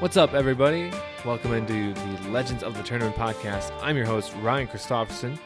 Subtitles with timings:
[0.00, 0.92] What's up, everybody?
[1.24, 3.72] Welcome into the Legends of the Tournament podcast.
[3.82, 5.36] I'm your host, Ryan Christopherson.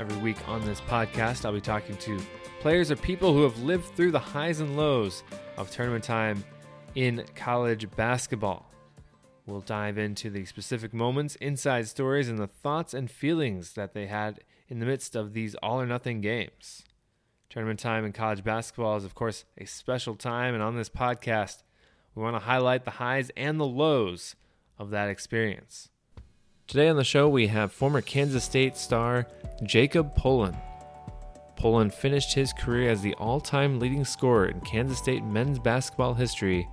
[0.00, 2.18] Every week on this podcast, I'll be talking to
[2.58, 5.22] players or people who have lived through the highs and lows
[5.56, 6.42] of tournament time
[6.96, 8.68] in college basketball.
[9.46, 14.08] We'll dive into the specific moments, inside stories, and the thoughts and feelings that they
[14.08, 16.82] had in the midst of these all or nothing games.
[17.48, 21.62] Tournament time in college basketball is, of course, a special time, and on this podcast,
[22.14, 24.36] we want to highlight the highs and the lows
[24.78, 25.88] of that experience.
[26.66, 29.26] Today on the show, we have former Kansas State star
[29.62, 30.56] Jacob Pullen.
[31.56, 36.14] Pullen finished his career as the all time leading scorer in Kansas State men's basketball
[36.14, 36.68] history,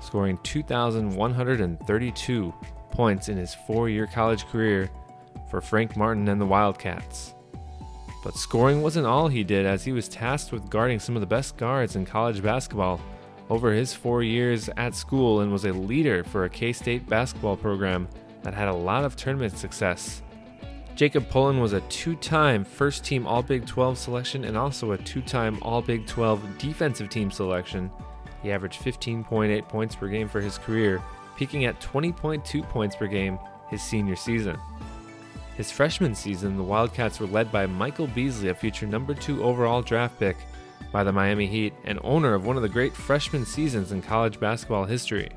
[0.00, 2.54] scoring 2,132
[2.90, 4.90] points in his four year college career
[5.50, 7.34] for Frank Martin and the Wildcats.
[8.24, 11.26] But scoring wasn't all he did, as he was tasked with guarding some of the
[11.26, 13.00] best guards in college basketball
[13.48, 17.56] over his four years at school and was a leader for a K State basketball
[17.56, 18.08] program
[18.42, 20.22] that had a lot of tournament success.
[20.96, 24.98] Jacob Pullen was a two time first team All Big 12 selection and also a
[24.98, 27.90] two time All Big 12 defensive team selection.
[28.42, 31.02] He averaged 15.8 points per game for his career,
[31.36, 33.38] peaking at 20.2 points per game
[33.68, 34.58] his senior season.
[35.56, 39.82] His freshman season, the Wildcats were led by Michael Beasley, a future number two overall
[39.82, 40.36] draft pick,
[40.92, 44.40] by the Miami Heat and owner of one of the great freshman seasons in college
[44.40, 45.30] basketball history.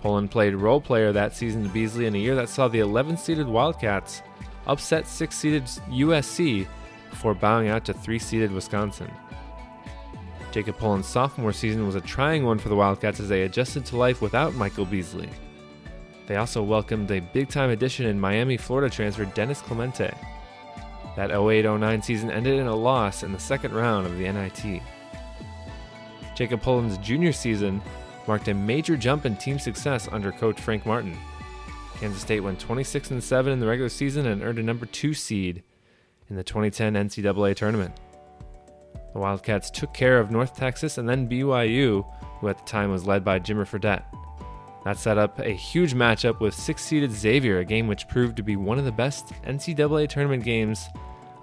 [0.00, 3.16] Pullen played role player that season to Beasley in a year that saw the 11
[3.16, 4.22] seeded Wildcats
[4.66, 6.66] upset 6 seeded USC
[7.10, 9.10] before bowing out to 3 seeded Wisconsin.
[10.52, 13.96] Jacob Pullen's sophomore season was a trying one for the Wildcats as they adjusted to
[13.96, 15.28] life without Michael Beasley.
[16.26, 20.14] They also welcomed a big time addition in Miami, Florida transfer Denis Clemente.
[21.16, 24.82] That 08 09 season ended in a loss in the second round of the NIT.
[26.34, 27.80] Jacob Pullen's junior season
[28.26, 31.16] marked a major jump in team success under coach Frank Martin.
[32.00, 35.62] Kansas State went 26 7 in the regular season and earned a number 2 seed
[36.28, 37.94] in the 2010 NCAA tournament.
[39.12, 42.04] The Wildcats took care of North Texas and then BYU,
[42.40, 44.04] who at the time was led by Jimmer Fredette.
[44.84, 48.42] That set up a huge matchup with six seeded Xavier, a game which proved to
[48.42, 50.88] be one of the best NCAA tournament games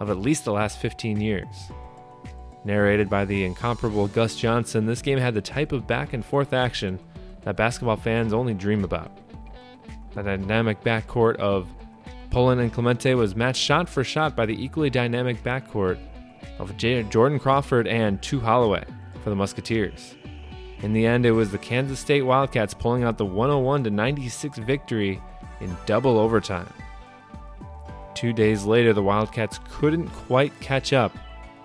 [0.02, 1.72] of at least the last 15 years.
[2.66, 6.54] Narrated by the incomparable Gus Johnson, this game had the type of back and forth
[6.54, 7.00] action
[7.44, 9.12] that basketball fans only dream about.
[10.16, 11.68] The dynamic backcourt of
[12.32, 16.00] Pullen and Clemente was matched shot for shot by the equally dynamic backcourt
[16.58, 18.84] of Jordan Crawford and Tu Holloway
[19.24, 20.16] for the Musketeers.
[20.82, 25.22] In the end, it was the Kansas State Wildcats pulling out the 101 96 victory
[25.60, 26.68] in double overtime.
[28.14, 31.16] Two days later, the Wildcats couldn't quite catch up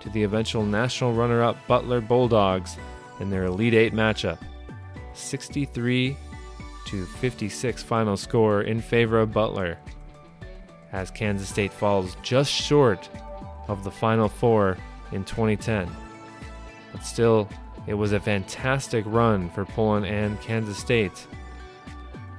[0.00, 2.76] to the eventual national runner up Butler Bulldogs
[3.20, 4.38] in their Elite Eight matchup.
[5.14, 6.16] 63
[6.86, 9.78] to 56 final score in favor of Butler,
[10.92, 13.08] as Kansas State falls just short
[13.68, 14.78] of the Final Four
[15.12, 15.90] in 2010.
[16.92, 17.48] But still,
[17.86, 21.26] it was a fantastic run for Pullen and Kansas State.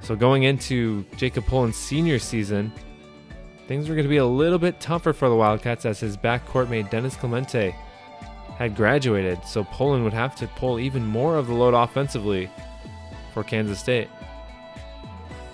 [0.00, 2.72] So going into Jacob Pullen's senior season,
[3.68, 6.70] things were going to be a little bit tougher for the Wildcats as his backcourt
[6.70, 7.76] mate Denis Clemente
[8.56, 12.50] had graduated, so Pullen would have to pull even more of the load offensively
[13.32, 14.08] for Kansas State.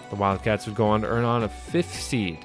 [0.09, 2.39] The Wildcats would go on to earn on a fifth seed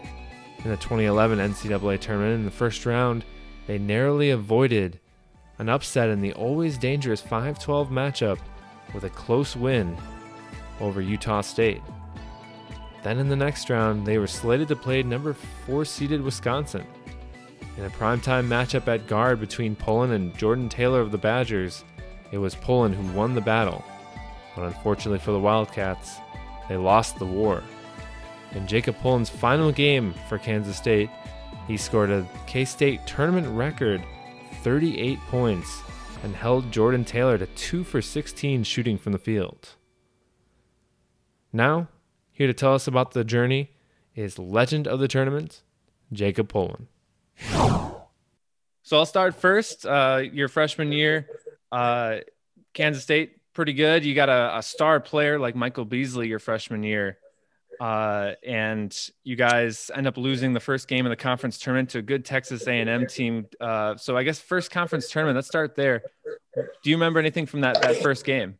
[0.63, 2.33] in the 2011 NCAA tournament.
[2.33, 3.23] In the first round,
[3.67, 4.99] they narrowly avoided
[5.59, 8.39] an upset in the always dangerous 5 12 matchup
[8.93, 9.95] with a close win
[10.81, 11.81] over Utah State.
[13.03, 16.85] Then in the next round, they were slated to play number 4 seeded Wisconsin.
[17.77, 21.85] In a primetime matchup at guard between Pullen and Jordan Taylor of the Badgers,
[22.31, 23.83] it was Pullen who won the battle.
[24.55, 26.17] But unfortunately for the Wildcats,
[26.67, 27.63] they lost the war.
[28.51, 31.09] In Jacob Pullen's final game for Kansas State,
[31.67, 34.03] he scored a K State tournament record
[34.61, 35.81] 38 points
[36.23, 39.75] and held Jordan Taylor to 2 for 16 shooting from the field.
[41.53, 41.87] Now,
[42.39, 43.69] here to tell us about the journey
[44.15, 45.61] is legend of the tournament,
[46.11, 46.87] Jacob Pullen.
[48.81, 49.85] So I'll start first.
[49.85, 51.27] Uh, your freshman year,
[51.71, 52.17] uh,
[52.73, 54.03] Kansas State, pretty good.
[54.03, 57.19] You got a, a star player like Michael Beasley your freshman year
[57.79, 61.99] uh, and you guys end up losing the first game of the conference tournament to
[61.99, 63.47] a good Texas A&M team.
[63.59, 65.35] Uh, so I guess first conference tournament.
[65.35, 66.03] Let's start there.
[66.55, 68.57] Do you remember anything from that that first game?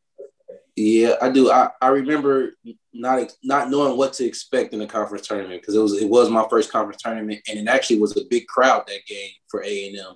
[0.81, 1.51] Yeah, I do.
[1.51, 2.53] I, I remember
[2.93, 6.29] not not knowing what to expect in the conference tournament because it was it was
[6.29, 9.87] my first conference tournament and it actually was a big crowd that game for A
[9.89, 10.15] and M.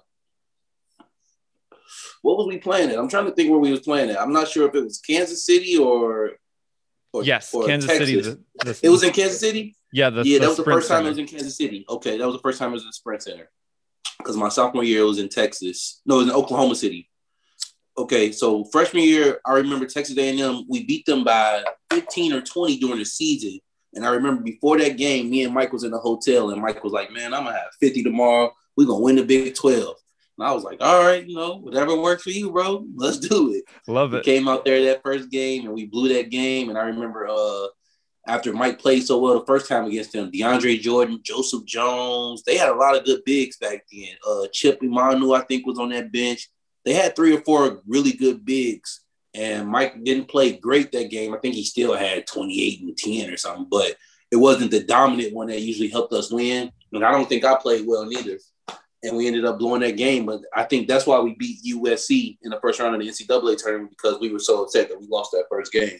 [2.22, 2.98] What was we playing at?
[2.98, 4.22] I'm trying to think where we was playing at.
[4.22, 6.32] I'm not sure if it was Kansas City or
[7.12, 8.08] Or, yes, or Kansas Texas.
[8.08, 8.22] City.
[8.22, 9.76] The, the, it was in Kansas City.
[9.92, 11.00] Yeah, the, yeah, that was the first Center.
[11.02, 11.86] time it was in Kansas City.
[11.90, 13.50] Okay, that was the first time it was in the Sprint Center.
[14.18, 16.02] Because my sophomore year it was in Texas.
[16.06, 17.10] No, it was in Oklahoma City.
[17.98, 20.66] Okay, so freshman year, I remember Texas A&M.
[20.68, 23.60] We beat them by 15 or 20 during the season,
[23.94, 26.84] and I remember before that game, me and Mike was in the hotel, and Mike
[26.84, 28.52] was like, "Man, I'm gonna have 50 tomorrow.
[28.76, 29.96] We're gonna win the Big 12."
[30.38, 32.86] And I was like, "All right, you know, whatever works for you, bro.
[32.96, 34.18] Let's do it." Love it.
[34.18, 36.70] We came out there that first game, and we blew that game.
[36.70, 37.68] And I remember uh,
[38.28, 42.58] after Mike played so well the first time against them, DeAndre Jordan, Joseph Jones, they
[42.58, 44.16] had a lot of good bigs back then.
[44.28, 46.50] Uh, Chip Imanu, I think, was on that bench.
[46.86, 49.04] They had three or four really good bigs
[49.34, 51.34] and Mike didn't play great that game.
[51.34, 53.96] I think he still had 28 and 10 or something, but
[54.32, 56.72] it wasn't the dominant one that usually helped us win.
[56.92, 58.38] And I don't think I played well neither.
[59.02, 60.26] And we ended up blowing that game.
[60.26, 63.58] But I think that's why we beat USC in the first round of the NCAA
[63.58, 66.00] tournament because we were so upset that we lost that first game.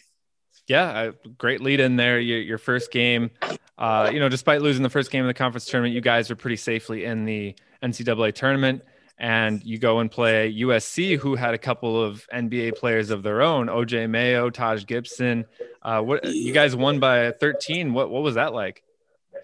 [0.66, 2.18] Yeah, great lead in there.
[2.18, 3.30] Your, your first game,
[3.76, 6.36] uh, you know, despite losing the first game of the conference tournament, you guys were
[6.36, 8.82] pretty safely in the NCAA tournament
[9.18, 13.42] and you go and play USC, who had a couple of NBA players of their
[13.42, 15.44] own, OJ Mayo, Taj Gibson.
[15.82, 17.92] Uh, what you guys won by 13?
[17.92, 18.82] What what was that like?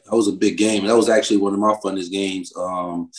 [0.05, 0.87] That was a big game.
[0.87, 2.53] That was actually one of my funnest games.
[2.57, 3.11] Um,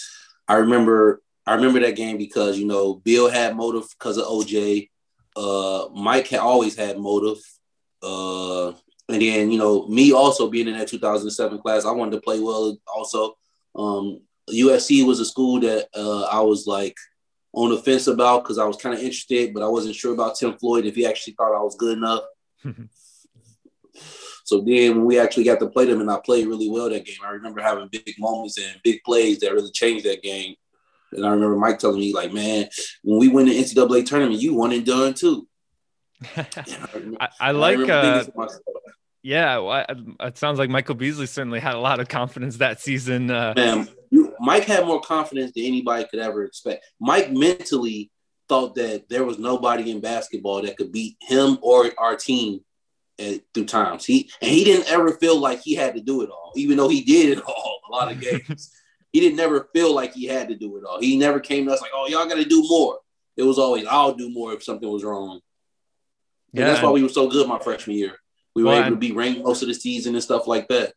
[0.47, 4.89] I remember I remember that game because you know Bill had motive because of OJ.
[5.35, 7.37] Uh, Mike had always had motive.
[8.03, 8.69] Uh,
[9.07, 12.39] and then you know me also being in that 2007 class, I wanted to play
[12.39, 13.35] well also.
[13.75, 14.21] Um,
[14.51, 16.95] USC was a school that uh, I was like
[17.53, 20.35] on the fence about because I was kind of interested, but I wasn't sure about
[20.35, 22.23] Tim Floyd if he actually thought I was good enough.
[24.43, 27.05] so then when we actually got to play them and I played really well that
[27.05, 30.55] game, I remember having big moments and big plays that really changed that game.
[31.11, 32.69] And I remember Mike telling me, like, man,
[33.03, 35.47] when we win the NCAA tournament, you won and done too.
[36.37, 38.23] I, I, like uh,
[39.23, 39.85] yeah, well,
[40.19, 43.29] it sounds like Michael Beasley certainly had a lot of confidence that season.
[43.29, 46.83] Uh, Man, you, Mike had more confidence than anybody could ever expect.
[46.99, 48.11] Mike mentally
[48.49, 52.61] thought that there was nobody in basketball that could beat him or our team
[53.19, 54.03] at, through times.
[54.03, 56.89] He and he didn't ever feel like he had to do it all, even though
[56.89, 58.71] he did it all a lot of games.
[59.13, 60.99] he didn't never feel like he had to do it all.
[60.99, 62.99] He never came to us like, "Oh, y'all got to do more."
[63.37, 65.39] It was always, "I'll do more if something was wrong."
[66.53, 68.17] And yeah, that's why we were so good my freshman year.
[68.55, 70.93] We were well, able to be ranked most of the season and stuff like that.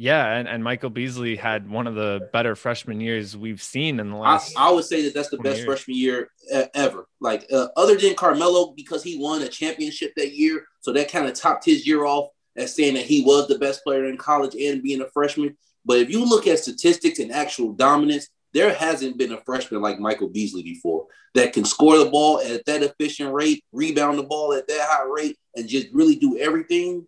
[0.00, 4.10] Yeah, and, and Michael Beasley had one of the better freshman years we've seen in
[4.10, 4.56] the last.
[4.56, 5.66] I, I would say that that's the best years.
[5.66, 6.30] freshman year
[6.72, 7.08] ever.
[7.20, 11.26] Like uh, other than Carmelo, because he won a championship that year, so that kind
[11.26, 14.54] of topped his year off as saying that he was the best player in college
[14.54, 15.56] and being a freshman.
[15.84, 19.98] But if you look at statistics and actual dominance, there hasn't been a freshman like
[19.98, 24.52] Michael Beasley before that can score the ball at that efficient rate, rebound the ball
[24.52, 27.06] at that high rate, and just really do everything.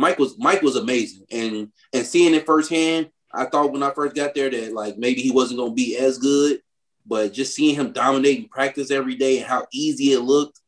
[0.00, 4.16] Mike was Mike was amazing, and and seeing it firsthand, I thought when I first
[4.16, 6.60] got there that like maybe he wasn't going to be as good,
[7.06, 10.58] but just seeing him dominating practice every day and how easy it looked,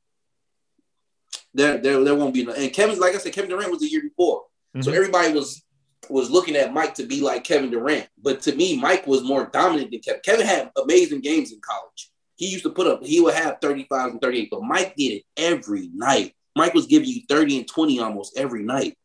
[1.55, 2.53] there there, there won't be no.
[2.53, 4.43] And Kevin, like I said, Kevin Durant was the year before,
[4.77, 4.83] mm-hmm.
[4.83, 5.65] so everybody was
[6.11, 8.09] was looking at Mike to be like Kevin Durant.
[8.23, 10.21] But to me, Mike was more dominant than Kevin.
[10.25, 12.11] Kevin had amazing games in college.
[12.37, 15.23] He used to put up, he would have 35 and 38, but Mike did it
[15.37, 16.35] every night.
[16.57, 18.99] Mike was giving you 30 and 20 almost every night.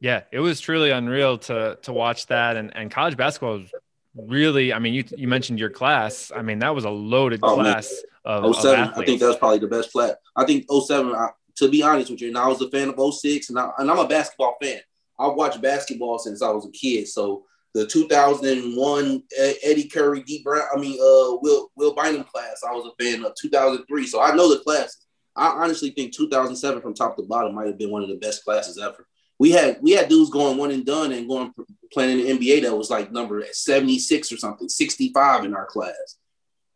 [0.00, 2.56] Yeah, it was truly unreal to to watch that.
[2.56, 3.72] And, and college basketball was
[4.14, 6.30] really, I mean, you you mentioned your class.
[6.34, 7.92] I mean, that was a loaded oh, class
[8.24, 10.14] of, 07, of I think that was probably the best class.
[10.36, 13.14] I think 07, I, to be honest with you, and I was a fan of
[13.14, 14.80] 06, and, I, and I'm a basketball fan.
[15.18, 17.06] I've watched basketball since I was a kid.
[17.08, 19.22] So the 2001
[19.62, 23.24] Eddie Curry, D Brown, I mean, uh, Will Will Bynum class, I was a fan
[23.24, 24.06] of 2003.
[24.06, 25.06] So I know the classes.
[25.36, 28.44] I honestly think 2007 from top to bottom might have been one of the best
[28.44, 29.06] classes ever.
[29.38, 31.52] We had we had dudes going one and done and going
[31.92, 36.16] playing in the NBA that was like number 76 or something, 65 in our class.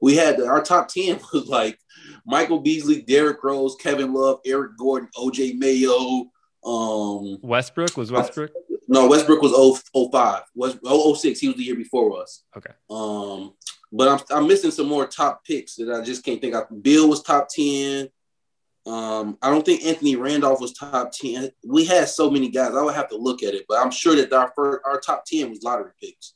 [0.01, 1.79] We had our top 10 was like
[2.27, 6.31] Michael Beasley, Derrick Rose, Kevin Love, Eric Gordon, OJ Mayo,
[6.65, 8.51] um, Westbrook was Westbrook.
[8.89, 10.43] No, Westbrook was 0, 05.
[10.55, 11.41] West, 06.
[11.41, 12.45] He was the year before us.
[12.57, 12.71] Okay.
[12.91, 13.55] Um,
[13.93, 16.67] but I'm, I'm missing some more top picks that I just can't think of.
[16.83, 18.09] Bill was top 10.
[18.89, 21.51] Um, I don't think Anthony Randolph was top 10.
[21.63, 22.75] We had so many guys.
[22.75, 25.27] I would have to look at it, but I'm sure that our first, our top
[25.27, 26.33] 10 was lottery picks.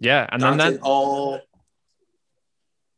[0.00, 1.38] Yeah, and then that all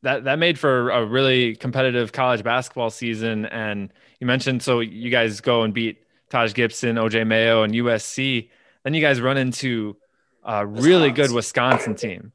[0.02, 3.46] that that made for a really competitive college basketball season.
[3.46, 5.98] And you mentioned so you guys go and beat
[6.30, 8.48] Taj Gibson, OJ Mayo, and USC.
[8.84, 9.96] Then you guys run into
[10.44, 12.30] a really good Wisconsin team.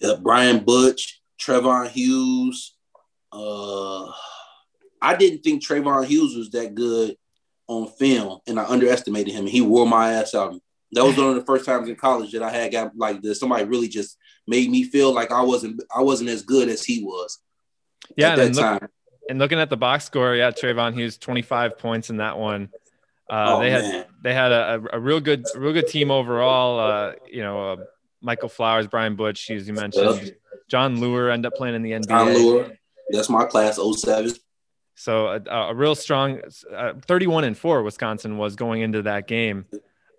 [0.00, 2.74] Yeah, Brian Butch, Trevon Hughes.
[3.32, 4.12] Uh,
[5.00, 7.16] I didn't think Trevon Hughes was that good
[7.68, 10.54] on film, and I underestimated him, and he wore my ass out.
[10.92, 13.40] That was one of the first times in college that I had got like this.
[13.40, 17.02] Somebody really just made me feel like I wasn't I wasn't as good as he
[17.02, 17.38] was.
[18.16, 18.88] Yeah, at that and, look, time.
[19.28, 22.70] and looking at the box score, yeah, Trevon Hughes, twenty five points in that one.
[23.28, 24.04] Uh, oh, they had man.
[24.22, 26.78] they had a, a, real good a real good team overall.
[26.78, 27.76] Uh, you know, uh,
[28.22, 30.36] Michael Flowers, Brian Butch, as you mentioned,
[30.68, 32.08] Jon Leuer ended up playing in the NBA.
[32.08, 32.76] Jon Leuer,
[33.10, 34.32] that's my class, 07.
[34.96, 36.40] So a, a real strong,
[36.74, 37.82] uh, 31 and four.
[37.82, 39.66] Wisconsin was going into that game.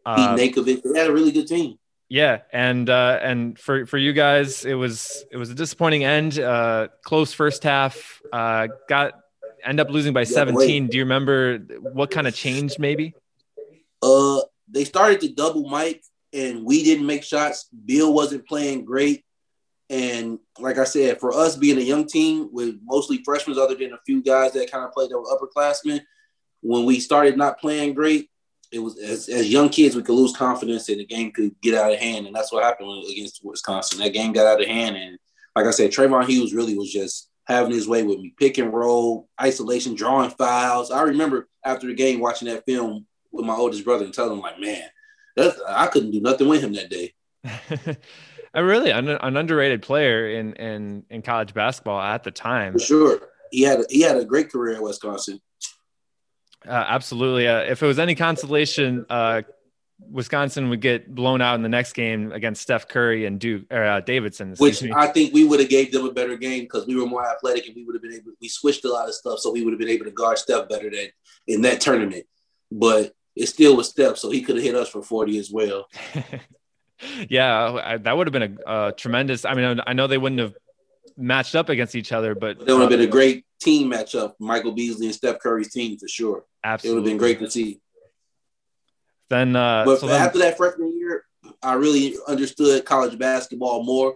[0.05, 1.77] Uh, Pete Mahovlich, they had a really good team.
[2.09, 6.39] Yeah, and uh, and for for you guys, it was it was a disappointing end.
[6.39, 8.21] Uh, close first half.
[8.31, 9.19] Uh, got
[9.65, 10.87] end up losing by 17.
[10.87, 12.79] Do you remember what kind of changed?
[12.79, 13.13] Maybe.
[14.01, 17.67] Uh, they started to double Mike, and we didn't make shots.
[17.85, 19.25] Bill wasn't playing great,
[19.89, 23.93] and like I said, for us being a young team with mostly freshmen, other than
[23.93, 26.01] a few guys that kind of played that were upperclassmen,
[26.61, 28.29] when we started not playing great,
[28.71, 31.73] it was as, as young kids we could lose confidence and the game could get
[31.73, 33.99] out of hand, and that's what happened against Wisconsin.
[33.99, 35.17] That game got out of hand, and
[35.55, 38.73] like I said, Trevon Hughes really was just having his way with me, pick and
[38.73, 40.91] roll, isolation, drawing fouls.
[40.91, 44.41] I remember after the game watching that film with my oldest brother and telling him
[44.41, 44.83] like, man,
[45.67, 47.13] I couldn't do nothing with him that day.
[48.53, 52.73] a really an, an, underrated player in, in in college basketball at the time.
[52.73, 53.19] For sure,
[53.51, 55.39] he had a, he had a great career at Wisconsin.
[56.65, 57.47] Uh, absolutely.
[57.47, 59.41] Uh, if it was any consolation, uh,
[59.99, 63.83] Wisconsin would get blown out in the next game against Steph Curry and Duke or
[63.83, 64.53] uh, Davidson.
[64.57, 64.91] Which me.
[64.95, 67.67] I think we would have gave them a better game because we were more athletic
[67.67, 68.31] and we would have been able.
[68.39, 70.69] We switched a lot of stuff, so we would have been able to guard Steph
[70.69, 71.07] better than
[71.47, 72.25] in that tournament.
[72.71, 75.87] But it still was Steph, so he could have hit us for forty as well.
[77.29, 79.45] yeah, I, that would have been a, a tremendous.
[79.45, 80.55] I mean, I know they wouldn't have
[81.17, 84.33] matched up against each other, but it would have been a great team matchup.
[84.39, 86.45] Michael Beasley and Steph Curry's team for sure.
[86.63, 87.81] Absolutely, it would have been great to see.
[89.29, 91.25] Then, uh, but so after then, that freshman year,
[91.61, 94.15] I really understood college basketball more,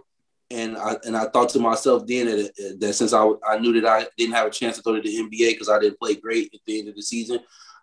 [0.50, 3.86] and I and I thought to myself then that, that since I I knew that
[3.86, 6.54] I didn't have a chance to go to the NBA because I didn't play great
[6.54, 7.40] at the end of the season,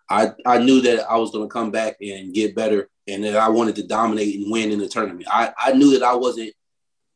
[0.08, 3.36] I I knew that I was going to come back and get better, and that
[3.36, 5.26] I wanted to dominate and win in the tournament.
[5.30, 6.52] I I knew that I wasn't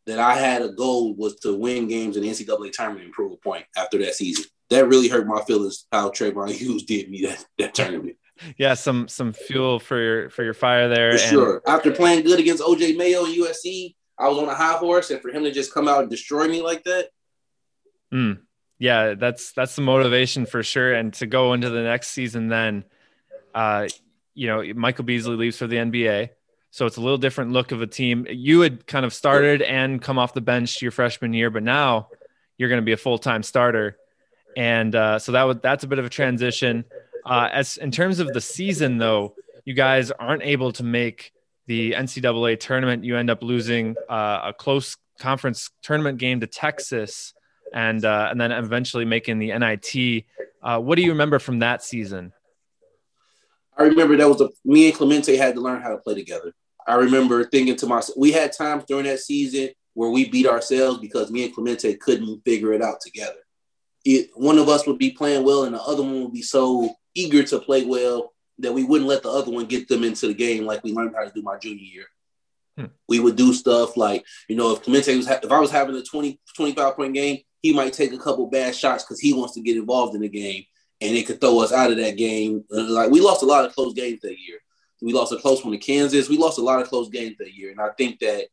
[0.07, 3.33] that I had a goal was to win games in the NCAA tournament and prove
[3.33, 4.45] a point after that season.
[4.71, 8.17] That really hurt my feelings how Trevon Hughes did me that, that tournament.
[8.59, 11.17] yeah, some some fuel for your for your fire there.
[11.17, 11.63] For and- sure.
[11.67, 15.21] After playing good against OJ Mayo and USC, I was on a high horse, and
[15.21, 17.09] for him to just come out and destroy me like that.
[18.13, 18.41] Mm.
[18.79, 20.93] Yeah, that's that's the motivation for sure.
[20.93, 22.85] And to go into the next season, then,
[23.55, 23.87] uh,
[24.35, 26.31] you know, Michael Beasley leaves for the NBA.
[26.71, 28.27] So it's a little different look of a team.
[28.29, 32.09] You had kind of started and come off the bench your freshman year, but now
[32.59, 33.97] you're going to be a full time starter,
[34.57, 36.85] and uh, so that would that's a bit of a transition.
[37.25, 41.33] Uh, as in terms of the season, though, you guys aren't able to make
[41.67, 43.05] the NCAA tournament.
[43.05, 47.35] You end up losing uh, a close conference tournament game to Texas,
[47.73, 50.25] and uh, and then eventually making the NIT.
[50.63, 52.33] Uh, what do you remember from that season?
[53.77, 56.53] I remember that was a, me and Clemente had to learn how to play together.
[56.87, 60.99] I remember thinking to myself, we had times during that season where we beat ourselves
[60.99, 63.39] because me and Clemente couldn't figure it out together.
[64.05, 66.95] It, one of us would be playing well and the other one would be so
[67.15, 70.35] eager to play well that we wouldn't let the other one get them into the
[70.35, 72.07] game like we learned how to do my junior year.
[72.77, 72.87] Hmm.
[73.09, 75.97] We would do stuff like, you know, if Clemente was, ha- if I was having
[75.97, 79.55] a 20, 25 point game, he might take a couple bad shots because he wants
[79.55, 80.65] to get involved in the game
[81.01, 82.65] and it could throw us out of that game.
[82.71, 84.59] Like we lost a lot of close games that year.
[85.03, 86.29] We lost a close one to Kansas.
[86.29, 87.71] We lost a lot of close games that year.
[87.71, 88.47] And I think that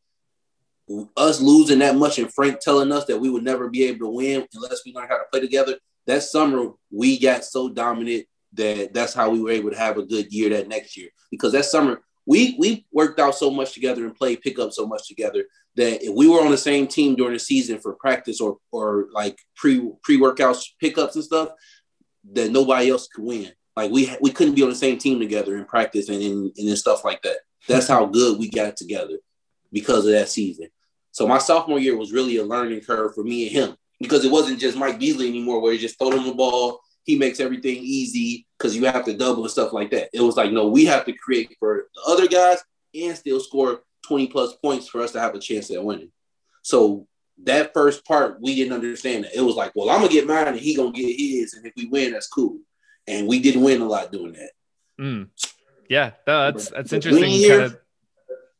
[1.16, 4.10] us losing that much and Frank telling us that we would never be able to
[4.10, 8.94] win unless we learn how to play together, that summer we got so dominant that
[8.94, 11.10] that's how we were able to have a good year that next year.
[11.30, 15.08] Because that summer we we worked out so much together and played pickup so much
[15.08, 15.46] together
[15.76, 19.08] that if we were on the same team during the season for practice or or
[19.14, 21.50] like pre pre workouts pickups and stuff,
[22.34, 23.52] that nobody else could win.
[23.76, 26.76] Like we we couldn't be on the same team together in practice and and in
[26.76, 27.38] stuff like that.
[27.68, 29.18] That's how good we got together
[29.72, 30.68] because of that season.
[31.12, 34.32] So my sophomore year was really a learning curve for me and him because it
[34.32, 37.78] wasn't just Mike Beasley anymore, where you just throw him the ball, he makes everything
[37.78, 40.10] easy because you have to double and stuff like that.
[40.14, 42.60] It was like, no, we have to create for the other guys
[42.94, 46.12] and still score 20 plus points for us to have a chance at winning.
[46.64, 47.08] So
[47.46, 49.36] that first part, we didn't understand that.
[49.36, 51.74] It was like, well, I'm gonna get mine and he gonna get his, and if
[51.76, 52.60] we win, that's cool
[53.08, 54.52] and we didn't win a lot doing that.
[55.00, 55.30] Mm.
[55.90, 57.50] Yeah, no, that's that's interesting.
[57.50, 57.80] Kind of,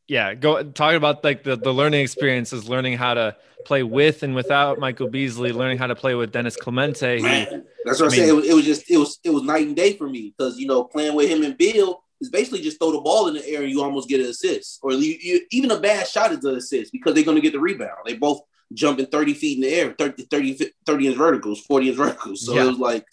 [0.06, 4.34] yeah, go talking about like the, the learning experiences, learning how to play with and
[4.34, 7.18] without Michael Beasley, learning how to play with Denis Clemente.
[7.18, 8.28] Who, Man, that's what I, I mean, said.
[8.28, 10.58] It was, it was just it was it was night and day for me because
[10.58, 13.48] you know playing with him and Bill is basically just throw the ball in the
[13.48, 16.44] air and you almost get an assist, or you, you, even a bad shot is
[16.44, 17.98] an assist because they're going to get the rebound.
[18.04, 18.42] They both
[18.74, 22.46] jumping 30 feet in the air, 30, 30, 30 inch verticals, 40 inch verticals.
[22.46, 22.64] So yeah.
[22.64, 23.04] it was like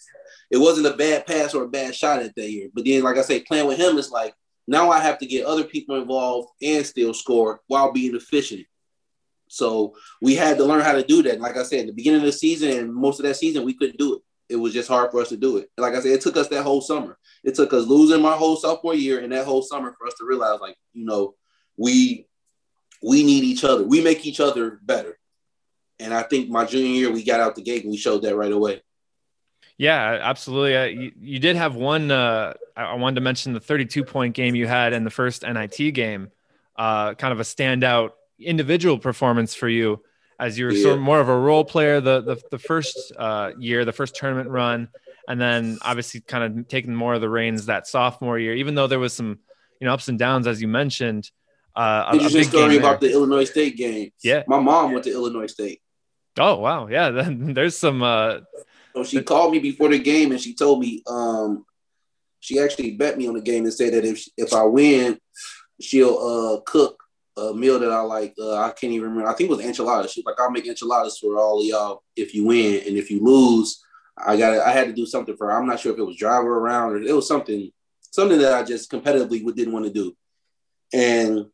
[0.50, 2.68] it wasn't a bad pass or a bad shot at that year.
[2.74, 4.34] But then, like I say, playing with him is like
[4.66, 8.66] now I have to get other people involved and still score while being efficient.
[9.48, 11.40] So we had to learn how to do that.
[11.40, 13.74] like I said, at the beginning of the season and most of that season, we
[13.74, 14.22] couldn't do it.
[14.48, 15.70] It was just hard for us to do it.
[15.76, 17.18] like I said, it took us that whole summer.
[17.42, 20.24] It took us losing my whole sophomore year and that whole summer for us to
[20.24, 21.34] realize, like, you know,
[21.76, 22.26] we
[23.02, 23.84] we need each other.
[23.84, 25.18] We make each other better.
[26.00, 28.34] And I think my junior year, we got out the gate and we showed that
[28.34, 28.82] right away.
[29.76, 30.76] Yeah, absolutely.
[30.76, 32.10] Uh, you, you, did have one.
[32.10, 35.94] Uh, I wanted to mention the 32 point game you had in the first NIT
[35.94, 36.30] game.
[36.76, 40.02] Uh, kind of a standout individual performance for you
[40.38, 40.82] as you were yeah.
[40.82, 44.16] sort of more of a role player the the, the first uh, year, the first
[44.16, 44.88] tournament run,
[45.28, 48.54] and then obviously kind of taking more of the reins that sophomore year.
[48.54, 49.38] Even though there was some
[49.80, 51.30] you know ups and downs as you mentioned.
[51.76, 54.10] Uh, Interesting story about the Illinois State game.
[54.22, 55.80] Yeah, my mom went to Illinois State.
[56.38, 57.10] Oh wow, yeah.
[57.10, 58.40] Then there's some uh,
[58.94, 61.64] so she called me before the game and she told me um,
[62.40, 65.18] she actually bet me on the game and said that if if I win,
[65.80, 67.02] she'll uh, cook
[67.36, 68.34] a meal that I like.
[68.38, 69.30] Uh, I can't even remember.
[69.30, 70.12] I think it was enchiladas.
[70.12, 73.22] She's like, I'll make enchiladas for all of y'all if you win, and if you
[73.22, 73.82] lose,
[74.16, 75.52] I got I had to do something for her.
[75.52, 77.70] I'm not sure if it was drive her around or it was something
[78.10, 80.16] something that I just competitively didn't want to do.
[80.92, 81.46] And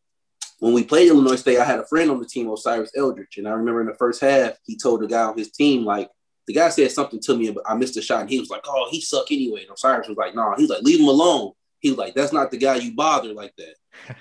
[0.58, 3.46] when we played Illinois State, I had a friend on the team, Osiris Eldridge, and
[3.46, 6.10] I remember in the first half, he told the guy on his team like,
[6.46, 8.64] the guy said something to me, but I missed a shot, and he was like,
[8.66, 10.56] "Oh, he suck anyway." And Osiris was like, "No," nah.
[10.56, 13.32] he was like, "Leave him alone." He was like, "That's not the guy you bother
[13.32, 13.74] like that."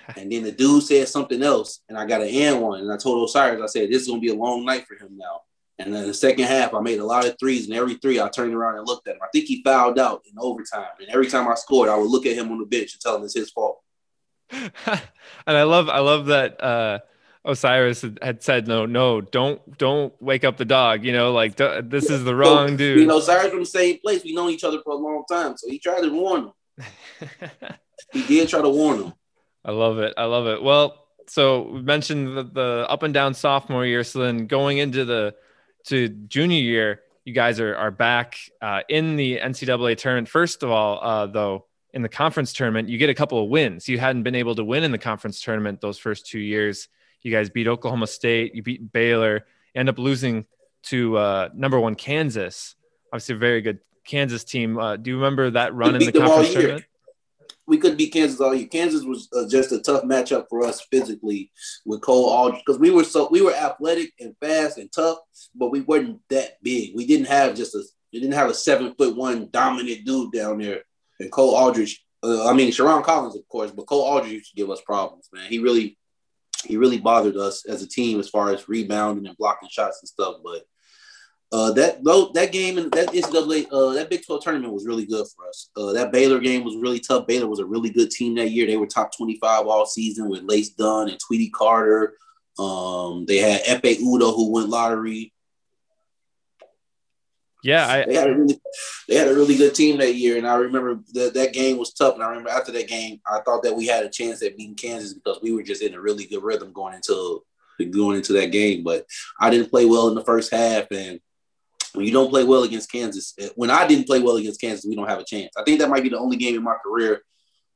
[0.17, 2.97] and then the dude said something else, and I got an and one, and I
[2.97, 5.41] told Osiris, I said, "This is gonna be a long night for him now."
[5.77, 8.29] And then the second half, I made a lot of threes, and every three I
[8.29, 9.21] turned around and looked at him.
[9.21, 12.25] I think he fouled out in overtime, and every time I scored, I would look
[12.25, 13.81] at him on the bench and tell him it's his fault.
[14.51, 15.01] and
[15.47, 16.63] I love, I love that.
[16.63, 16.99] uh
[17.45, 22.09] Osiris had said, "No, no, don't, don't wake up the dog." You know, like this
[22.09, 22.99] is the wrong so, dude.
[23.01, 24.23] You know, Osiris from the same place.
[24.23, 26.87] We know each other for a long time, so he tried to warn him.
[28.11, 29.13] he did try to warn him.
[29.63, 30.13] I love it.
[30.17, 30.61] I love it.
[30.61, 34.03] Well, so we mentioned the, the up and down sophomore year.
[34.03, 35.35] So then going into the
[35.85, 40.29] to junior year, you guys are are back uh, in the NCAA tournament.
[40.29, 43.87] First of all, uh, though, in the conference tournament, you get a couple of wins.
[43.87, 46.89] You hadn't been able to win in the conference tournament those first two years.
[47.21, 48.53] You guys beat Oklahoma State.
[48.53, 49.45] You beat Baylor.
[49.73, 50.45] End up losing
[50.83, 52.75] to uh, number one Kansas.
[53.13, 54.77] Obviously, a very good Kansas team.
[54.77, 56.85] Uh, do you remember that run in the conference tournament?
[57.65, 58.67] We couldn't beat Kansas all year.
[58.67, 61.49] Kansas was uh, just a tough matchup for us physically
[61.85, 65.17] with Cole Aldrich because we were so we were athletic and fast and tough,
[65.55, 66.91] but we weren't that big.
[66.93, 67.81] We didn't have just a
[68.11, 70.83] we didn't have a seven foot one dominant dude down there.
[71.19, 74.55] And Cole Aldrich, uh, I mean Sherron Collins, of course, but Cole Aldrich used to
[74.55, 75.49] give us problems, man.
[75.49, 75.97] He really
[76.65, 80.09] he really bothered us as a team as far as rebounding and blocking shots and
[80.09, 80.37] stuff.
[80.43, 80.63] But
[81.51, 85.25] uh, that that game and that NCAA uh, that Big 12 tournament was really good
[85.27, 85.69] for us.
[85.77, 87.27] Uh, that Baylor game was really tough.
[87.27, 88.67] Baylor was a really good team that year.
[88.67, 92.15] They were top 25 all season with Lace Dunn and Tweety Carter.
[92.57, 95.33] Um, they had Ekpe Udoh who went lottery.
[97.65, 98.61] Yeah, I, they had a really
[99.07, 101.93] they had a really good team that year, and I remember that that game was
[101.93, 102.13] tough.
[102.13, 104.75] And I remember after that game, I thought that we had a chance at beating
[104.75, 107.43] Kansas because we were just in a really good rhythm going into
[107.89, 108.83] going into that game.
[108.83, 109.07] But
[109.39, 111.19] I didn't play well in the first half, and
[111.93, 114.85] when you don't play well against Kansas, eh, when I didn't play well against Kansas,
[114.87, 115.49] we don't have a chance.
[115.57, 117.23] I think that might be the only game in my career,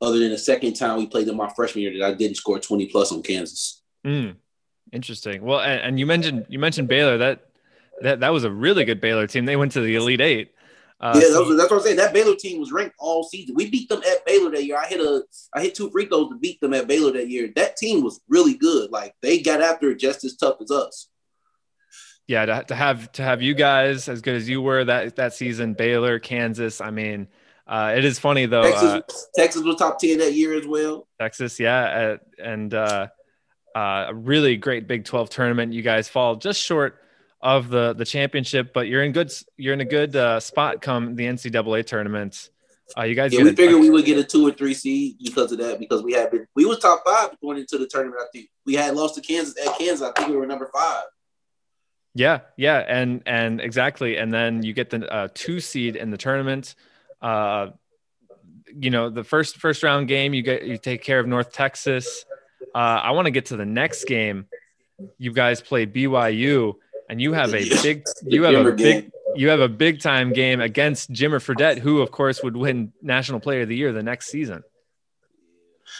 [0.01, 2.59] other than the second time we played in my freshman year, that I didn't score
[2.59, 3.81] twenty plus on Kansas.
[4.05, 4.35] Mm,
[4.91, 5.41] interesting.
[5.41, 7.48] Well, and, and you mentioned you mentioned Baylor that
[8.01, 9.45] that that was a really good Baylor team.
[9.45, 10.51] They went to the Elite Eight.
[11.01, 11.95] Uh, yeah, that was, that's what I'm saying.
[11.95, 13.55] That Baylor team was ranked all season.
[13.55, 14.77] We beat them at Baylor that year.
[14.77, 15.23] I hit a,
[15.55, 17.49] I hit two free throws to beat them at Baylor that year.
[17.55, 18.91] That team was really good.
[18.91, 21.07] Like they got after it just as tough as us.
[22.27, 25.33] Yeah, to, to have to have you guys as good as you were that that
[25.33, 26.81] season, Baylor, Kansas.
[26.81, 27.29] I mean,
[27.65, 28.63] uh, it is funny though.
[28.63, 29.01] Texas, uh,
[29.35, 31.07] Texas was top ten that year as well.
[31.19, 33.07] Texas, yeah, and uh,
[33.73, 35.71] uh, a really great Big Twelve tournament.
[35.71, 36.99] You guys fall just short
[37.41, 41.15] of the the championship, but you're in good you're in a good uh, spot come
[41.15, 42.49] the NCAA tournament.
[42.97, 45.51] Uh, you guys, yeah, we figured we would get a two or three seed because
[45.51, 48.21] of that because we had been we was top five going into the tournament.
[48.21, 50.01] I think we had lost to Kansas at Kansas.
[50.01, 51.03] I think we were number five.
[52.15, 56.17] Yeah, yeah, and and exactly, and then you get the uh, two seed in the
[56.17, 56.73] tournament.
[57.21, 57.69] Uh,
[58.73, 62.25] you know, the first first round game, you get you take care of North Texas.
[62.73, 64.47] uh, I want to get to the next game.
[65.17, 66.73] You guys play BYU,
[67.09, 70.61] and you have a big, you have a big, you have a big time game
[70.61, 74.27] against Jimmer Fredette, who of course would win National Player of the Year the next
[74.29, 74.63] season.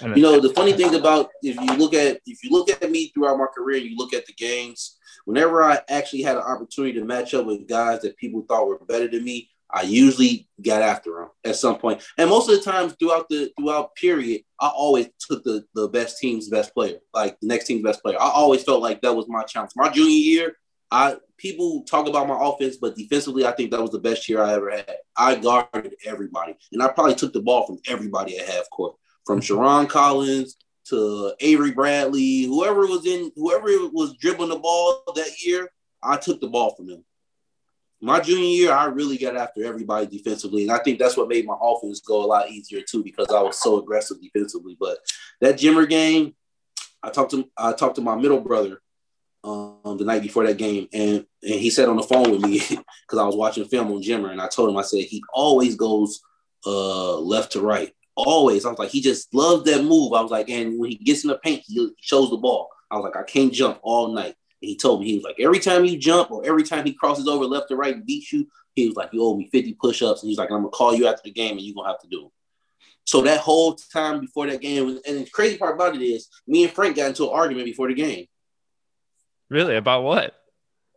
[0.01, 3.07] You know, the funny thing about if you look at if you look at me
[3.09, 4.97] throughout my career, you look at the games.
[5.25, 8.79] Whenever I actually had an opportunity to match up with guys that people thought were
[8.87, 12.01] better than me, I usually got after them at some point.
[12.17, 16.19] And most of the times throughout the throughout period, I always took the the best
[16.19, 18.17] team's best player, like the next team's best player.
[18.19, 19.71] I always felt like that was my challenge.
[19.75, 20.55] My junior year,
[20.91, 24.41] I people talk about my offense, but defensively, I think that was the best year
[24.41, 24.97] I ever had.
[25.15, 29.39] I guarded everybody, and I probably took the ball from everybody at half court, from
[29.39, 29.53] mm-hmm.
[29.53, 35.69] Sherron Collins to Avery Bradley, whoever was in, whoever was dribbling the ball that year.
[36.01, 37.03] I took the ball from them
[38.01, 41.45] my junior year, I really got after everybody defensively, and I think that's what made
[41.45, 44.77] my offense go a lot easier too because I was so aggressive defensively.
[44.79, 44.99] But
[45.41, 46.33] that Jimmer game,
[47.03, 48.81] I talked to I talked to my middle brother
[49.43, 52.59] um, the night before that game, and and he said on the phone with me
[52.59, 55.75] because I was watching film on Jimmer, and I told him I said he always
[55.75, 56.21] goes
[56.65, 58.65] uh, left to right, always.
[58.65, 60.13] I was like he just loves that move.
[60.13, 62.69] I was like, and when he gets in the paint, he shows the ball.
[62.91, 65.39] I was like, I can't jump all night And he told me he was like,
[65.39, 68.33] every time you jump or every time he crosses over left to right and beats
[68.33, 70.23] you, he was like, you owe me 50 push-ups.
[70.23, 72.07] And he's like, I'm gonna call you after the game and you're gonna have to
[72.07, 72.31] do them.
[73.05, 76.63] So that whole time before that game, and the crazy part about it is me
[76.63, 78.27] and Frank got into an argument before the game.
[79.49, 79.75] Really?
[79.75, 80.35] About what?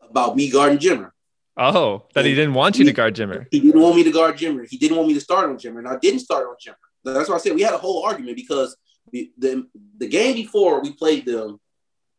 [0.03, 1.11] About me guarding Jimmer.
[1.57, 3.47] Oh, that and he didn't want you he, to guard Jimmer.
[3.51, 4.67] He didn't want me to guard Jimmer.
[4.69, 5.79] He didn't want me to start on Jimmer.
[5.79, 6.77] And I didn't start on Jimmer.
[7.05, 8.77] That's why I said we had a whole argument because
[9.11, 9.67] the, the,
[9.99, 11.61] the game before we played them,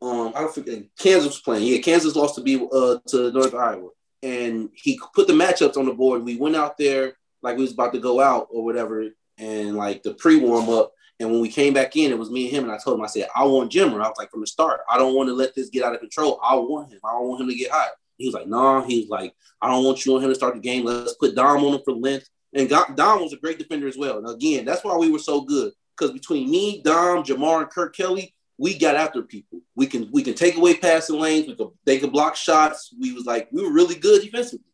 [0.02, 1.66] um, I don't forget Kansas was playing.
[1.66, 3.90] Yeah, Kansas lost to be uh, to North Iowa,
[4.22, 6.26] and he put the matchups on the board.
[6.26, 9.06] We went out there like we was about to go out or whatever,
[9.38, 10.92] and like the pre warm up.
[11.24, 12.64] And when we came back in, it was me and him.
[12.66, 14.04] And I told him, I said, I want Jimmer.
[14.04, 16.02] I was like, from the start, I don't want to let this get out of
[16.02, 16.40] control.
[16.44, 17.00] I want him.
[17.04, 17.92] I don't want him to get hot.
[18.18, 18.84] He was like, nah.
[18.84, 20.86] He was like, I don't want you on him to start the game.
[20.86, 22.30] Let's put Dom on him for length.
[22.54, 24.20] And Dom was a great defender as well.
[24.20, 25.72] And again, that's why we were so good.
[25.98, 29.62] Because between me, Dom, Jamar, and Kirk Kelly, we got after people.
[29.76, 31.48] We can we can take away passing lanes.
[31.48, 32.94] We could they could block shots.
[33.00, 34.66] We was like we were really good defensively,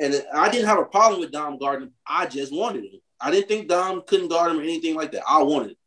[0.00, 1.92] and I didn't have a problem with Dom guarding.
[2.06, 3.00] I just wanted him.
[3.20, 5.22] I didn't think Dom couldn't guard him or anything like that.
[5.28, 5.72] I wanted.
[5.72, 5.78] It.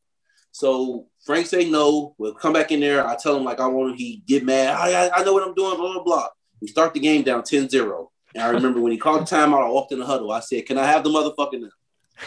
[0.55, 2.15] So Frank say no.
[2.17, 3.05] We'll come back in there.
[3.05, 3.97] I tell him like I want him.
[3.97, 4.69] He get mad.
[4.69, 5.75] I, I know what I'm doing.
[5.75, 6.27] Blah blah blah.
[6.61, 8.07] We start the game down 10-0.
[8.33, 10.31] And I remember when he called the timeout, I walked in the huddle.
[10.31, 11.69] I said, "Can I have the motherfucking?"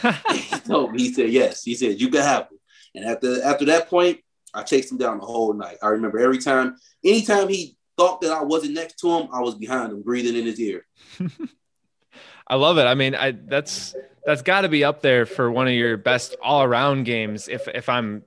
[0.02, 1.04] now?" he told me.
[1.04, 2.58] He said, "Yes." He said, "You can have them."
[2.94, 4.18] And after after that point,
[4.52, 5.78] I chased him down the whole night.
[5.82, 9.54] I remember every time, anytime he thought that I wasn't next to him, I was
[9.54, 10.84] behind him, breathing in his ear.
[12.46, 12.84] I love it.
[12.84, 13.94] I mean, I that's
[14.28, 17.48] that's got to be up there for one of your best all around games.
[17.48, 18.24] If if I'm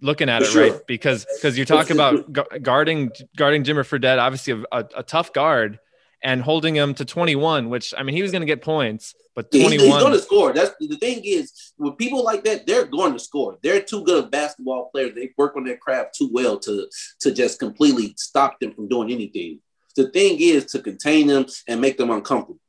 [0.00, 0.70] looking at for it sure.
[0.70, 5.32] right, because because you're talking about guarding guarding Jimmer Fredette, obviously a, a, a tough
[5.32, 5.80] guard,
[6.22, 9.50] and holding him to 21, which I mean he was going to get points, but
[9.50, 10.52] 21 he's, he's going to score.
[10.52, 13.58] That's the thing is with people like that, they're going to score.
[13.60, 15.16] They're too good of basketball players.
[15.16, 16.88] They work on their craft too well to
[17.22, 19.58] to just completely stop them from doing anything.
[19.96, 22.60] The thing is to contain them and make them uncomfortable.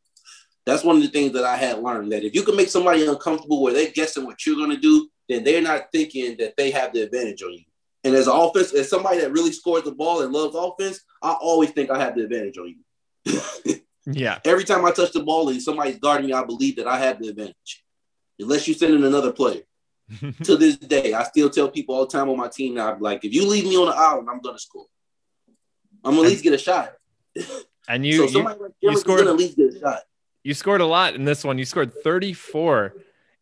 [0.65, 3.05] That's one of the things that I had learned that if you can make somebody
[3.05, 6.71] uncomfortable where they're guessing what you're going to do, then they're not thinking that they
[6.71, 7.63] have the advantage on you.
[8.03, 11.71] And as offense, as somebody that really scores the ball and loves offense, I always
[11.71, 12.75] think I have the advantage on
[13.25, 13.41] you.
[14.05, 14.39] yeah.
[14.45, 17.19] Every time I touch the ball and somebody's guarding me, I believe that I have
[17.19, 17.83] the advantage.
[18.39, 19.61] Unless you send in another player.
[20.43, 22.99] to this day, I still tell people all the time on my team now, I'm
[22.99, 24.85] like, if you leave me on the island, I'm gonna score.
[26.03, 26.93] I'm gonna at least get a shot.
[27.87, 30.01] And you, so you, like you scored at least get a shot.
[30.43, 31.57] You scored a lot in this one.
[31.57, 32.93] You scored 34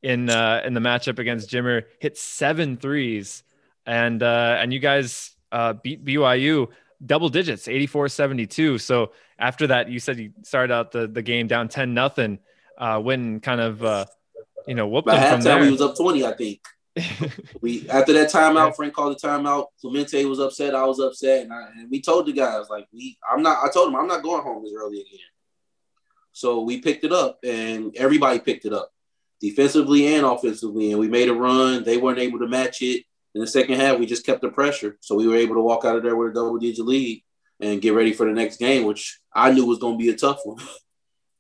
[0.04, 1.84] in uh, in the matchup against Jimmer.
[2.00, 3.44] Hit seven threes,
[3.86, 6.68] and uh, and you guys uh, beat BYU
[7.06, 8.78] double digits, 84 72.
[8.78, 12.40] So after that, you said you started out the, the game down 10 nothing,
[12.78, 14.06] uh, when kind of, uh,
[14.68, 15.62] you know, whooped By them from there.
[15.62, 16.62] we was up 20, I think.
[17.62, 19.68] we after that timeout, Frank called the timeout.
[19.80, 20.76] Clemente was upset.
[20.76, 23.18] I was upset, and, I, and we told the guys like we.
[23.32, 23.64] I'm not.
[23.64, 25.20] I told them I'm not going home as early again.
[26.32, 28.92] So we picked it up, and everybody picked it up,
[29.42, 31.84] defensively and offensively, and we made a run.
[31.84, 33.04] They weren't able to match it
[33.36, 34.98] in the second half, we just kept the pressure.
[35.02, 37.24] So we were able to walk out of there with a double digit lead
[37.60, 40.18] and get ready for the next game, which I knew was going to be a
[40.18, 40.58] tough one.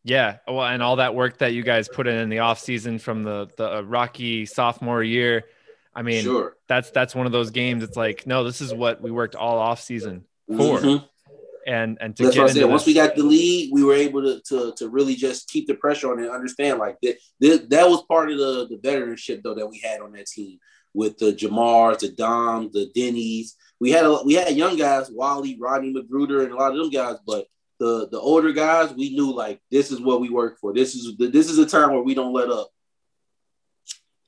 [0.05, 3.23] Yeah, well, and all that work that you guys put in in the offseason from
[3.23, 5.43] the the rocky sophomore year.
[5.93, 6.55] I mean, sure.
[6.69, 7.83] that's that's one of those games.
[7.83, 10.79] It's like, no, this is what we worked all off season for.
[10.79, 11.05] Mm-hmm.
[11.69, 12.65] And and to that's get what I said.
[12.65, 15.75] Once we got the lead, we were able to, to to really just keep the
[15.75, 19.43] pressure on it and understand like that that, that was part of the the veteranship
[19.43, 20.57] though that we had on that team
[20.95, 23.55] with the Jamars, the Dom, the Denny's.
[23.79, 26.89] We had a, we had young guys, Wally, Rodney Magruder, and a lot of them
[26.89, 27.17] guys.
[27.23, 27.45] But
[27.79, 30.73] the the older guys, we knew like this is what we work for.
[30.73, 32.69] This is this is a time where we don't let up.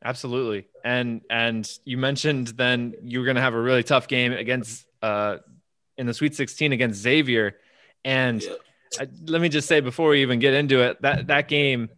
[0.03, 0.67] Absolutely.
[0.83, 4.85] And and you mentioned then you were going to have a really tough game against
[5.01, 5.37] uh
[6.01, 7.57] in the Sweet 16 against Xavier
[8.03, 8.53] and yeah.
[8.99, 11.89] I, let me just say before we even get into it that that game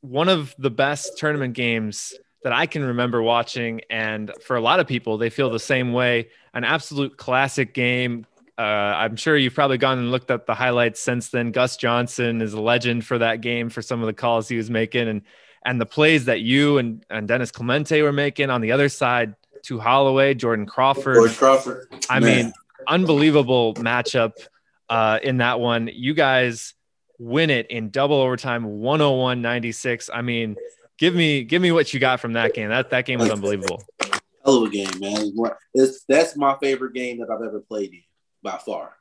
[0.00, 4.80] one of the best tournament games that I can remember watching and for a lot
[4.80, 8.24] of people they feel the same way an absolute classic game
[8.58, 11.50] uh, I'm sure you've probably gone and looked at the highlights since then.
[11.50, 14.70] Gus Johnson is a legend for that game for some of the calls he was
[14.70, 15.20] making, and
[15.66, 19.34] and the plays that you and, and Denis Clemente were making on the other side
[19.62, 21.16] Tu Holloway, Jordan Crawford.
[21.16, 21.88] Jordan Crawford.
[22.08, 22.36] I Man.
[22.36, 22.52] mean,
[22.86, 24.32] unbelievable matchup
[24.88, 25.90] uh, in that one.
[25.92, 26.74] You guys
[27.18, 30.10] win it in double overtime, 101-96.
[30.12, 30.56] I mean,
[30.98, 32.68] give me give me what you got from that game.
[32.68, 33.82] That that game was unbelievable.
[34.44, 35.32] Hell of a game, man.
[35.74, 38.02] It's, that's my favorite game that I've ever played in
[38.42, 38.96] by far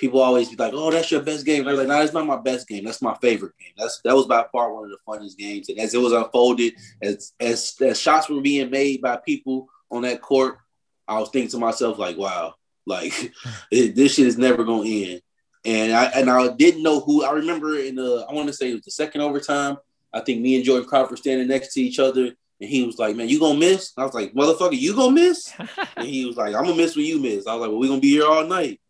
[0.00, 2.38] people always be like, "Oh, that's your best game." They're like, "No, it's not my
[2.38, 2.84] best game.
[2.84, 3.74] That's my favorite game.
[3.76, 6.74] That's that was by far one of the funnest games." And as it was unfolded,
[7.02, 10.58] as as, as shots were being made by people on that court,
[11.06, 12.54] I was thinking to myself, like, "Wow,
[12.86, 13.32] like
[13.70, 15.22] it, this shit is never gonna end."
[15.64, 17.24] And I and I didn't know who.
[17.24, 19.76] I remember in the I want to say it was the second overtime.
[20.12, 22.32] I think me and Jordan Crawford standing next to each other.
[22.60, 25.52] And he was like, "Man, you gonna miss?" I was like, "Motherfucker, you gonna miss?"
[25.96, 27.88] and he was like, "I'm gonna miss when you miss." I was like, "Well, we
[27.88, 28.80] gonna be here all night."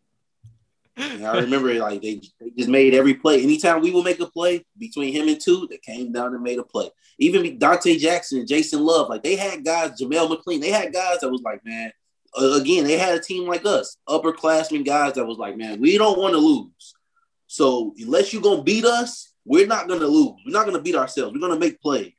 [0.96, 3.42] And I remember like they, they just made every play.
[3.42, 6.59] Anytime we would make a play between him and Tu, they came down and made
[6.59, 6.90] a play.
[7.18, 11.31] Even Dante Jackson, Jason Love, like they had guys, Jamel McLean, they had guys that
[11.31, 11.92] was like, man,
[12.37, 16.19] again, they had a team like us, upperclassmen guys that was like, man, we don't
[16.19, 16.95] want to lose.
[17.47, 20.35] So unless you're gonna beat us, we're not gonna lose.
[20.47, 21.35] We're not gonna beat ourselves.
[21.35, 22.12] We're gonna make plays.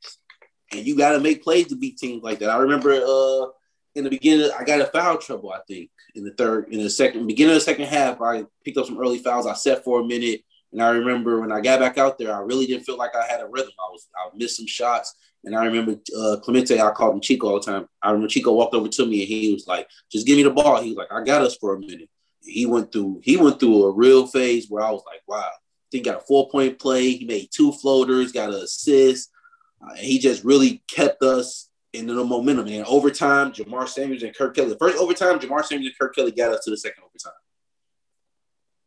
[0.72, 2.50] And you gotta make plays to beat teams like that.
[2.50, 3.48] I remember uh
[3.96, 6.90] in the beginning, I got a foul trouble, I think, in the third, in the
[6.90, 9.46] second, beginning of the second half, I picked up some early fouls.
[9.46, 10.44] I set for a minute.
[10.72, 13.26] And I remember when I got back out there, I really didn't feel like I
[13.26, 13.74] had a rhythm.
[13.78, 15.14] I was, I missed some shots.
[15.44, 17.88] And I remember uh, Clemente, I called him Chico all the time.
[18.02, 20.52] I remember Chico walked over to me and he was like, just give me the
[20.52, 20.82] ball.
[20.82, 22.10] He was like, I got us for a minute.
[22.44, 25.50] He went through, he went through a real phase where I was like, wow.
[25.90, 27.12] He got a four point play.
[27.12, 29.30] He made two floaters, got an assist.
[29.82, 32.68] Uh, he just really kept us and the momentum.
[32.68, 34.70] And overtime, Jamar Samuels and Kirk Kelly.
[34.70, 37.34] The first overtime, Jamar Samuels and Kirk Kelly got us to the second overtime.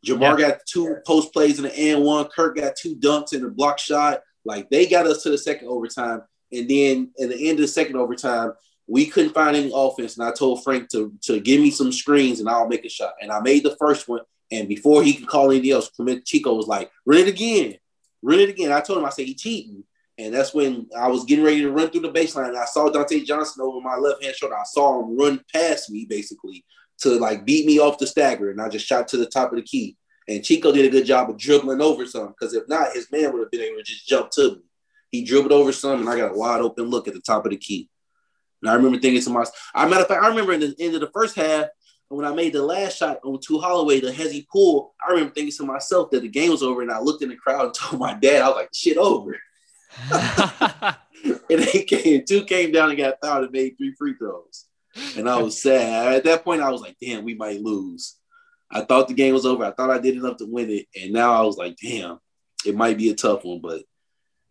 [0.05, 0.49] Jamar yeah.
[0.49, 2.25] got two post plays in the and one.
[2.25, 4.21] Kirk got two dunks in the block shot.
[4.43, 6.21] Like they got us to the second overtime.
[6.55, 8.53] And then at the end of the second overtime,
[8.87, 10.17] we couldn't find any offense.
[10.17, 13.13] And I told Frank to, to give me some screens and I'll make a shot.
[13.21, 14.21] And I made the first one.
[14.51, 15.89] And before he could call anything else,
[16.25, 17.77] Chico was like, run it again.
[18.21, 18.71] Run it again.
[18.71, 19.83] I told him, I said, he cheating.
[20.17, 22.49] And that's when I was getting ready to run through the baseline.
[22.49, 24.55] And I saw Dante Johnson over my left hand shoulder.
[24.55, 26.63] I saw him run past me basically
[26.99, 28.51] to like beat me off the stagger.
[28.51, 29.97] And I just shot to the top of the key.
[30.27, 33.33] And Chico did a good job of dribbling over some because if not, his man
[33.33, 34.61] would have been able to just jump to me.
[35.15, 37.51] He dribbled over some, and I got a wide open look at the top of
[37.51, 37.89] the key.
[38.61, 40.95] And I remember thinking to myself, I matter of fact, I remember in the end
[40.95, 41.67] of the first half,
[42.09, 45.55] when I made the last shot on Tu Holloway, the hezzy pull, I remember thinking
[45.57, 47.99] to myself that the game was over, and I looked in the crowd and told
[47.99, 49.39] my dad, I was like, shit over.
[50.11, 54.65] and they came, Tu came down and got fouled and made three free throws.
[55.17, 56.13] And I was sad.
[56.13, 58.17] At that point, I was like, damn, we might lose.
[58.71, 59.63] I thought the game was over.
[59.63, 60.87] I thought I did enough to win it.
[60.99, 62.19] And now I was like, damn,
[62.65, 63.59] it might be a tough one.
[63.61, 63.83] But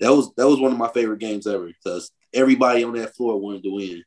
[0.01, 3.41] that was that was one of my favorite games ever because everybody on that floor
[3.41, 4.05] wanted to win.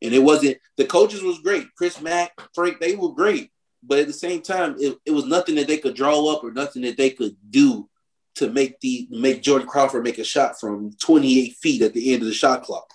[0.00, 1.66] And it wasn't the coaches was great.
[1.76, 3.50] Chris Mack, Frank, they were great.
[3.82, 6.50] But at the same time, it, it was nothing that they could draw up or
[6.50, 7.88] nothing that they could do
[8.36, 12.22] to make the make Jordan Crawford make a shot from 28 feet at the end
[12.22, 12.88] of the shot clock.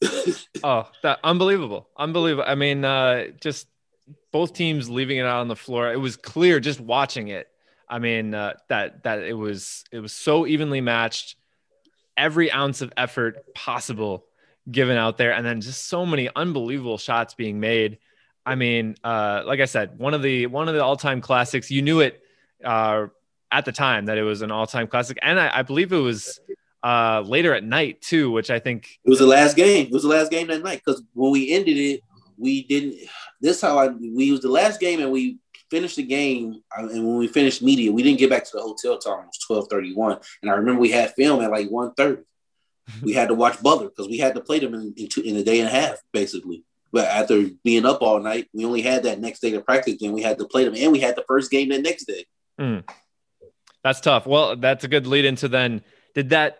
[0.62, 1.88] oh, that unbelievable.
[1.96, 2.44] Unbelievable.
[2.46, 3.66] I mean, uh, just
[4.32, 5.92] both teams leaving it out on the floor.
[5.92, 7.48] It was clear just watching it.
[7.88, 11.36] I mean, uh, that that it was it was so evenly matched.
[12.18, 14.26] Every ounce of effort possible
[14.70, 17.98] given out there, and then just so many unbelievable shots being made.
[18.44, 21.70] I mean, uh, like I said, one of the one of the all time classics.
[21.70, 22.20] You knew it
[22.64, 23.06] uh,
[23.50, 26.40] at the time that it was an all-time classic, and I, I believe it was
[26.82, 29.86] uh, later at night too, which I think it was the last game.
[29.86, 32.02] It was the last game that night because when we ended it,
[32.36, 32.96] we didn't.
[33.40, 35.38] This how I we was the last game, and we
[35.70, 36.62] finished the game.
[36.76, 39.68] And when we finished media, we didn't get back to the hotel till almost twelve
[39.68, 40.18] thirty one.
[40.42, 42.22] And I remember we had film at like one thirty.
[43.02, 45.36] we had to watch Butler because we had to play them in, in, two, in
[45.36, 46.64] a day and a half, basically.
[46.90, 49.96] But after being up all night, we only had that next day to practice.
[50.00, 52.24] Then we had to play them, and we had the first game the next day.
[52.58, 52.88] Mm.
[53.84, 54.26] That's tough.
[54.26, 55.82] Well, that's a good lead into then.
[56.14, 56.58] Did that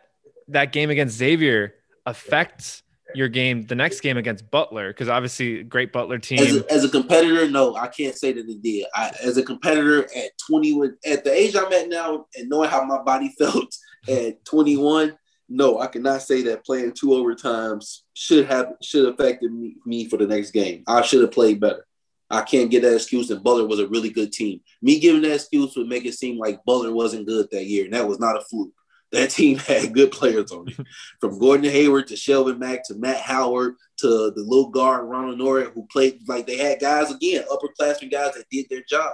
[0.48, 1.74] that game against Xavier
[2.06, 2.82] affect
[3.14, 6.40] your game, the next game against Butler, because obviously great Butler team.
[6.40, 8.86] As a, as a, competitor, no, I can't say that it did.
[8.94, 12.84] I, as a competitor at 21, at the age I'm at now, and knowing how
[12.84, 13.74] my body felt
[14.08, 15.16] at 21,
[15.48, 20.18] no, I cannot say that playing two overtimes should have should affected me, me for
[20.18, 20.84] the next game.
[20.86, 21.86] I should have played better.
[22.30, 24.60] I can't get that excuse And Butler was a really good team.
[24.82, 27.94] Me giving that excuse would make it seem like Butler wasn't good that year, and
[27.94, 28.74] that was not a fluke
[29.12, 30.76] that team had good players on it.
[31.20, 35.72] From Gordon Hayward to Shelvin Mack to Matt Howard to the little guard Ronald Nored,
[35.72, 39.12] who played like they had guys again, upperclassmen guys that did their job.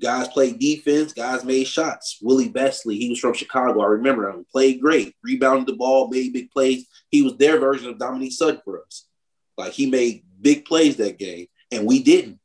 [0.00, 2.18] Guys played defense, guys made shots.
[2.22, 3.80] Willie Veasley, he was from Chicago.
[3.80, 4.46] I remember him.
[4.52, 6.86] Played great, rebounded the ball, made big plays.
[7.10, 9.08] He was their version of Dominique Sutton for us.
[9.56, 12.38] Like he made big plays that game, and we didn't.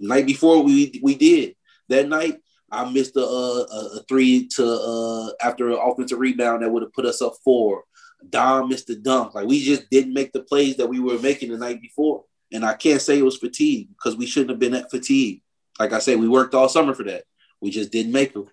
[0.00, 1.54] The night before we we did.
[1.88, 6.70] That night, I missed a, a, a three to uh, after an offensive rebound that
[6.70, 7.84] would have put us up four.
[8.28, 9.34] Dom missed the dunk.
[9.34, 12.24] Like we just didn't make the plays that we were making the night before.
[12.52, 15.42] And I can't say it was fatigue because we shouldn't have been at fatigue.
[15.78, 17.24] Like I said, we worked all summer for that.
[17.60, 18.48] We just didn't make them.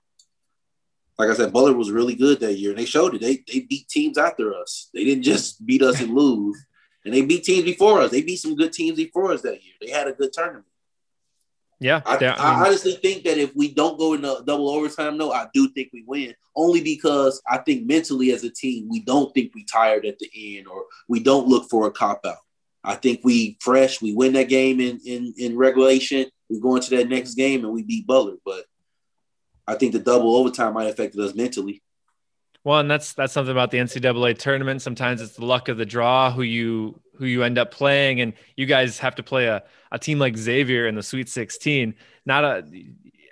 [1.18, 3.22] Like I said, Butler was really good that year, and they showed it.
[3.22, 4.90] They they beat teams after us.
[4.94, 6.66] They didn't just beat us and lose.
[7.06, 8.12] And they beat teams before us.
[8.12, 9.74] They beat some good teams before us that year.
[9.82, 10.66] They had a good tournament.
[11.84, 15.34] Yeah, I, I, I, honestly think that if we don't go into double overtime, no,
[15.34, 16.34] I do think we win.
[16.56, 20.58] Only because I think mentally as a team, we don't think we tired at the
[20.58, 22.38] end, or we don't look for a cop out.
[22.86, 24.02] I think we fresh.
[24.02, 26.28] We win that game in in in regulation.
[26.50, 28.38] We go into that next game and we beat Butler.
[28.46, 28.64] But
[29.68, 31.83] I think the double overtime might have affected us mentally.
[32.64, 34.82] Well, and that's that's something about the NCAA tournament.
[34.82, 38.34] Sometimes it's the luck of the draw who you who you end up playing, and
[38.56, 41.96] you guys have to play a, a team like Xavier in the Sweet 16.
[42.26, 42.66] Not a,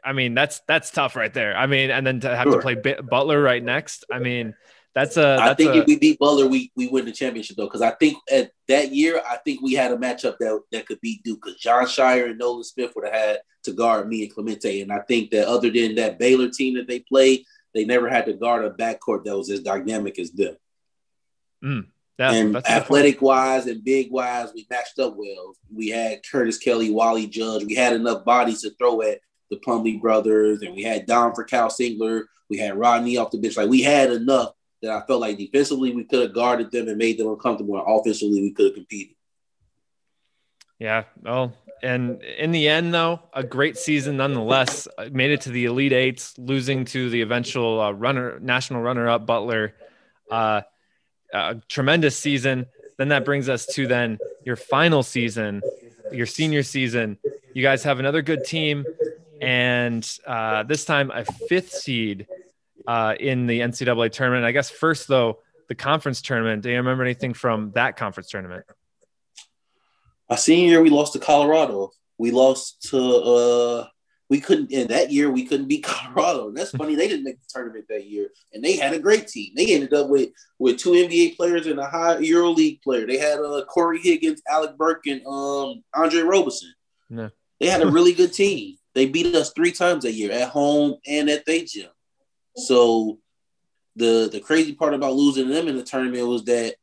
[0.04, 1.56] I mean that's that's tough right there.
[1.56, 2.56] I mean, and then to have sure.
[2.56, 4.04] to play Butler right next.
[4.12, 4.54] I mean,
[4.94, 5.22] that's a.
[5.22, 7.82] That's I think a, if we beat Butler, we we win the championship though, because
[7.82, 11.24] I think at that year, I think we had a matchup that that could beat
[11.24, 14.82] Duke, because Jon Scheyer and Nolan Smith would have had to guard me and Clemente,
[14.82, 18.26] and I think that other than that Baylor team that they played, they never had
[18.26, 20.56] to guard a backcourt that was as dynamic as them.
[21.64, 25.56] Mm, that, and athletic wise and big wise, we matched up well.
[25.74, 27.66] We had Curtis Kelly, Wally Judge.
[27.66, 31.46] We had enough bodies to throw at the Plumlee brothers, and we had Don for
[31.46, 32.24] Kyle Singler.
[32.50, 33.58] We had Rodney off the bench.
[33.58, 36.98] Like we had enough that I felt like defensively we could have guarded them and
[36.98, 37.78] made them uncomfortable.
[37.78, 39.16] And offensively, we could have competed.
[40.82, 41.04] Yeah.
[41.22, 44.88] Well, and in the end, though, a great season nonetheless.
[45.12, 49.76] Made it to the Elite Eight, losing to the eventual uh, runner, national runner-up Butler.
[50.32, 50.62] Uh,
[51.32, 52.66] a tremendous season.
[52.98, 55.62] Then that brings us to then your final season,
[56.12, 57.20] your senior season.
[57.54, 58.84] You guys have another good team,
[59.40, 62.26] and uh, this time a fifth seed
[62.88, 64.46] uh, in the NCAA tournament.
[64.46, 66.64] I guess first though, the conference tournament.
[66.64, 68.66] Do you remember anything from that conference tournament?
[70.32, 71.92] My senior year, we lost to Colorado.
[72.18, 73.88] We lost to uh,
[74.30, 76.48] we couldn't in that year we couldn't beat Colorado.
[76.48, 76.96] And that's funny.
[76.96, 79.52] They didn't make the tournament that year, and they had a great team.
[79.58, 83.06] They ended up with with two NBA players and a high Euro League player.
[83.06, 86.74] They had uh, Cory Higgins, Alec Burks, and um, Andre Roberson.
[87.10, 87.30] No.
[87.60, 88.78] They had a really good team.
[88.96, 91.90] They beat us three times a year at home and at their gym.
[92.56, 93.20] So
[93.98, 96.76] the the crazy part about losing them in the tournament was that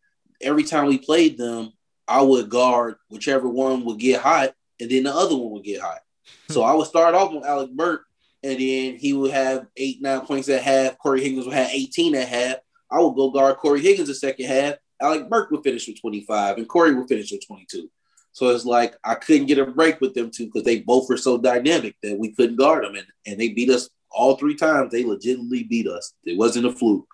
[0.43, 1.73] every time we played them,
[2.09, 5.81] I would guard whichever one would get hot, and then the other one would get
[5.81, 5.99] hot.
[6.47, 6.53] Hmm.
[6.55, 8.05] so I would start off with Alec Burks,
[8.43, 10.99] and then he would have eight, nine points at half.
[10.99, 12.57] Cory Higgins would have 18 at half.
[12.91, 14.77] I would go guard Cory Higgins the second half.
[15.01, 17.89] Alec Burks would finish with 25, and Cory would finish with 22.
[18.33, 21.17] So it's like I couldn't get a break with them two because they both were
[21.17, 24.93] so dynamic that we couldn't guard them, and, and they beat us all three times.
[24.93, 26.15] They legitimately beat us.
[26.25, 27.09] It wasn't a fluke.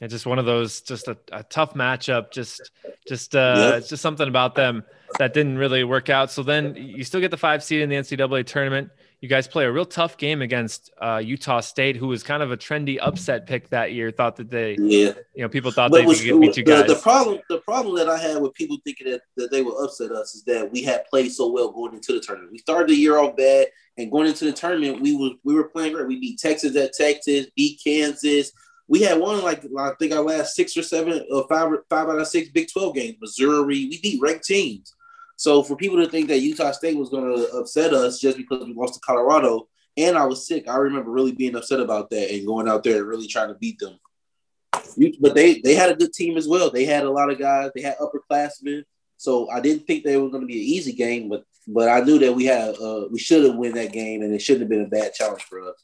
[0.00, 2.32] It's just one of those, just a, a tough matchup.
[2.32, 2.70] Just,
[3.06, 3.74] just, uh, yep.
[3.78, 4.82] it's just something about them
[5.18, 6.30] that didn't really work out.
[6.30, 8.90] So then you still get the five seed in the NCAA tournament.
[9.20, 12.50] You guys play a real tough game against uh, Utah State, who was kind of
[12.50, 14.10] a trendy upset pick that year.
[14.10, 16.88] Thought that they, yeah, you know, people thought they could beat you guys.
[16.88, 19.76] The, the, problem, the problem that I had with people thinking that, that they would
[19.76, 22.50] upset us is that we had played so well going into the tournament.
[22.50, 25.68] We started the year off bad, and going into the tournament, we was we were
[25.68, 26.08] playing great.
[26.08, 28.50] We beat Texas at Texas, beat Kansas,
[28.88, 32.18] we had one like I think our last six or seven or five five out
[32.18, 33.16] of six Big Twelve games.
[33.20, 34.94] Missouri, we beat ranked teams.
[35.36, 38.64] So for people to think that Utah State was going to upset us just because
[38.64, 42.32] we lost to Colorado, and I was sick, I remember really being upset about that
[42.32, 43.98] and going out there and really trying to beat them.
[45.20, 46.70] But they they had a good team as well.
[46.70, 47.70] They had a lot of guys.
[47.74, 48.84] They had upperclassmen.
[49.16, 52.00] So I didn't think they were going to be an easy game, but but I
[52.00, 54.70] knew that we had uh, we should have win that game, and it shouldn't have
[54.70, 55.76] been a bad challenge for us.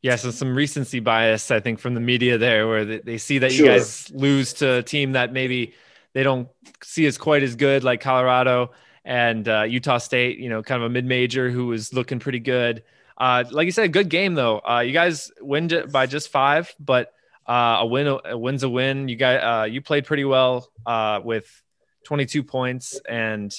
[0.00, 3.38] Yeah, so some recency bias, I think, from the media there, where they, they see
[3.38, 3.66] that sure.
[3.66, 5.74] you guys lose to a team that maybe
[6.12, 6.48] they don't
[6.82, 8.70] see as quite as good like Colorado
[9.04, 10.38] and uh, Utah State.
[10.38, 12.84] You know, kind of a mid major who was looking pretty good.
[13.16, 14.60] Uh, like you said, good game though.
[14.60, 17.12] Uh, you guys win by just five, but
[17.46, 19.08] uh, a win a win's a win.
[19.08, 21.62] You guys uh, you played pretty well uh, with
[22.04, 23.52] 22 points, and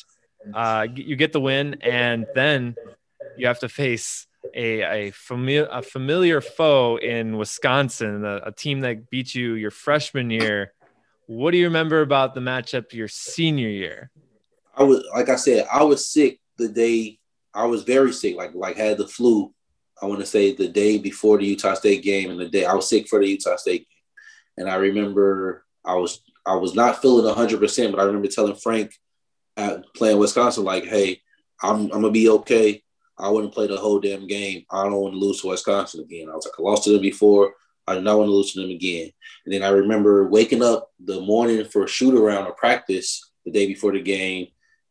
[0.53, 2.75] uh, you get the win, and then
[3.37, 8.81] you have to face a a, familiar a familiar foe in Wisconsin, a, a team
[8.81, 10.73] that beat you your freshman year.
[11.27, 14.11] What do you remember about the matchup your senior year?
[14.75, 17.19] I was like I said, I was sick the day
[17.53, 19.53] I was very sick, like like had the flu.
[20.01, 22.73] I want to say the day before the Utah State game, and the day I
[22.73, 24.57] was sick for the Utah State game.
[24.57, 28.55] And I remember I was I was not feeling hundred percent, but I remember telling
[28.55, 28.93] Frank
[29.57, 31.21] at playing Wisconsin, like, "Hey,
[31.61, 32.83] I'm I'm gonna be okay.
[33.19, 34.65] I wouldn't play the whole damn game.
[34.71, 36.29] I don't want to lose to Wisconsin again.
[36.29, 37.53] I was like, I lost to them before.
[37.87, 39.11] I do not want to lose to them again.
[39.45, 43.51] And then I remember waking up the morning for a shoot around or practice the
[43.51, 44.47] day before the game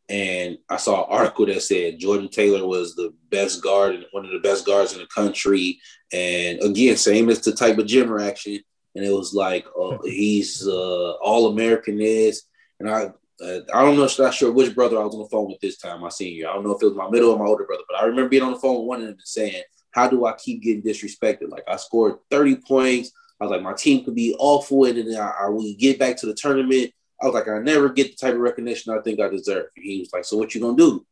[0.08, 4.24] and I saw an article that said Jordan Taylor was the best guard, and one
[4.24, 5.80] of the best guards in the country.
[6.12, 8.58] And again, same as the type of gym action.
[8.94, 12.44] And it was like uh, he's uh, all American is.
[12.80, 13.10] And I,
[13.42, 15.78] uh, I don't know, not sure which brother I was on the phone with this
[15.78, 16.48] time, my senior.
[16.48, 18.28] I don't know if it was my middle or my older brother, but I remember
[18.28, 19.62] being on the phone with one of them and saying,
[19.92, 21.50] "How do I keep getting disrespected?
[21.50, 23.12] Like I scored 30 points.
[23.40, 26.16] I was like, my team could be awful, and then I, I we get back
[26.18, 29.20] to the tournament I was like, I never get the type of recognition I think
[29.20, 29.66] I deserve.
[29.76, 31.04] And he was like, So what you gonna do?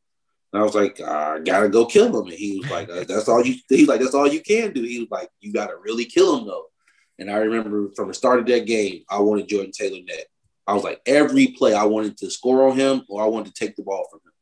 [0.52, 2.28] And I was like, I gotta go kill him.
[2.28, 3.56] And he was like, That's all you.
[3.68, 4.82] He's like, That's all you can do.
[4.82, 6.66] He was like, You gotta really kill him though.
[7.18, 10.26] And I remember from the start of that game, I wanted Jordan Taylor net.
[10.66, 13.64] I was like, every play I wanted to score on him or I wanted to
[13.64, 14.32] take the ball from him.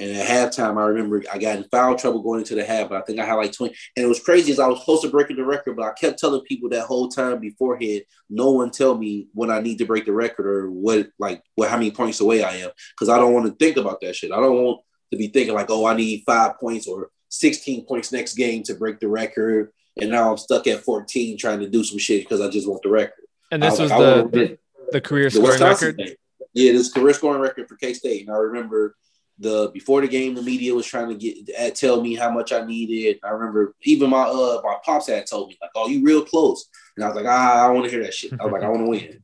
[0.00, 3.02] And at halftime, I remember I got in foul trouble going into the half, but
[3.02, 3.74] I think I had like 20.
[3.96, 6.20] And it was crazy as I was close to breaking the record, but I kept
[6.20, 10.06] telling people that whole time beforehand, no one tell me when I need to break
[10.06, 12.70] the record or what, like, what, how many points away I am.
[12.96, 14.30] Cause I don't want to think about that shit.
[14.30, 14.80] I don't want
[15.10, 18.74] to be thinking like, oh, I need five points or 16 points next game to
[18.74, 19.72] break the record.
[20.00, 22.82] And now I'm stuck at 14 trying to do some shit because I just want
[22.82, 23.24] the record.
[23.50, 24.58] And this was, was like, the, the,
[24.92, 25.96] the, career the scoring record?
[25.96, 26.14] Thing.
[26.54, 28.26] Yeah, this career scoring record for K State.
[28.26, 28.96] And I remember
[29.38, 32.64] the before the game, the media was trying to get tell me how much I
[32.64, 33.20] needed.
[33.22, 36.68] I remember even my uh my pops had told me like, "Oh, you real close,"
[36.96, 38.62] and I was like, "Ah, I don't want to hear that shit." I was like,
[38.62, 39.22] "I want to win."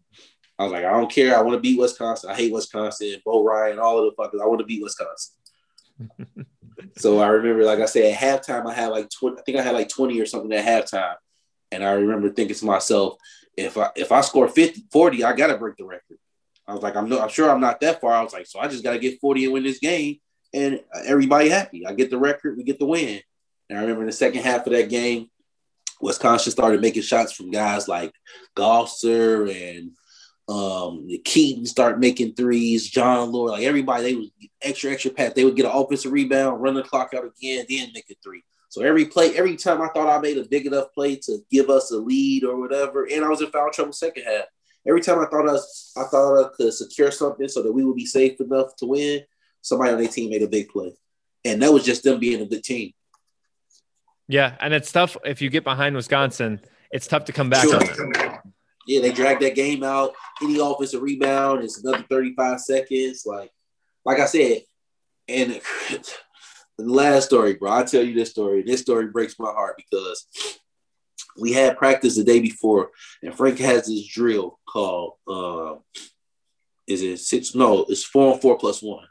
[0.58, 1.36] I was like, "I don't care.
[1.36, 2.30] I want to beat Wisconsin.
[2.30, 3.16] I hate Wisconsin.
[3.24, 4.40] Bo Ryan, all of the fuckers.
[4.40, 5.34] I want to beat Wisconsin."
[6.98, 9.38] so I remember, like I said, at halftime, I had like twenty.
[9.38, 11.16] I think I had like twenty or something at halftime,
[11.72, 13.16] and I remember thinking to myself,
[13.57, 16.18] if I if I score 50, 40, I gotta break the record.
[16.66, 18.12] I was like, I'm, no, I'm sure I'm not that far.
[18.12, 20.18] I was like, so I just got to get 40 and win this game,
[20.52, 21.86] and everybody happy.
[21.86, 23.20] I get the record, we get the win.
[23.68, 25.30] And I remember in the second half of that game,
[26.00, 28.12] Wisconsin started making shots from guys like
[28.57, 29.92] Gasser and
[30.48, 32.88] um, Keaton start making threes.
[32.88, 34.30] Jon Leuer, like everybody, they was
[34.61, 35.32] extra extra pass.
[35.32, 38.42] They would get an offensive rebound, run the clock out again, then make a three.
[38.74, 41.70] So every play, every time I thought I made a big enough play to give
[41.70, 44.46] us a lead or whatever, and I was in foul trouble second half
[44.84, 47.94] every time I thought I, I thought I could secure something so that we would
[47.94, 49.20] be safe enough to win,
[49.62, 50.92] somebody on their team made a big play,
[51.44, 52.90] and that was just them being a good team.
[54.26, 56.60] Yeah, and it's tough if you get behind Wisconsin.
[56.90, 58.42] It's tough to come back sure.
[58.88, 60.14] Yeah, they dragged that game out.
[60.42, 63.22] Any offensive rebound, it's another 35 seconds.
[63.24, 63.52] Like,
[64.04, 64.62] like I said,
[65.28, 65.60] and
[66.78, 67.70] last story, bro.
[67.70, 68.62] I'll tell you this story.
[68.62, 70.26] This story breaks my heart because
[71.36, 72.90] we had practice the day before,
[73.22, 75.74] and Frank has this drill called uh,
[76.86, 77.54] is it six?
[77.54, 79.06] No, it's four on four plus one.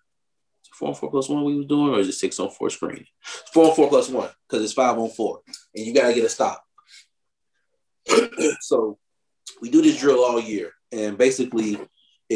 [0.74, 3.06] Four on four plus one we was doing, or is it six on four screen?
[3.54, 5.42] four on four plus one because it's five on four,
[5.76, 6.64] and you gotta get a stop.
[8.62, 8.98] so
[9.62, 11.80] we do this drill all year, and basically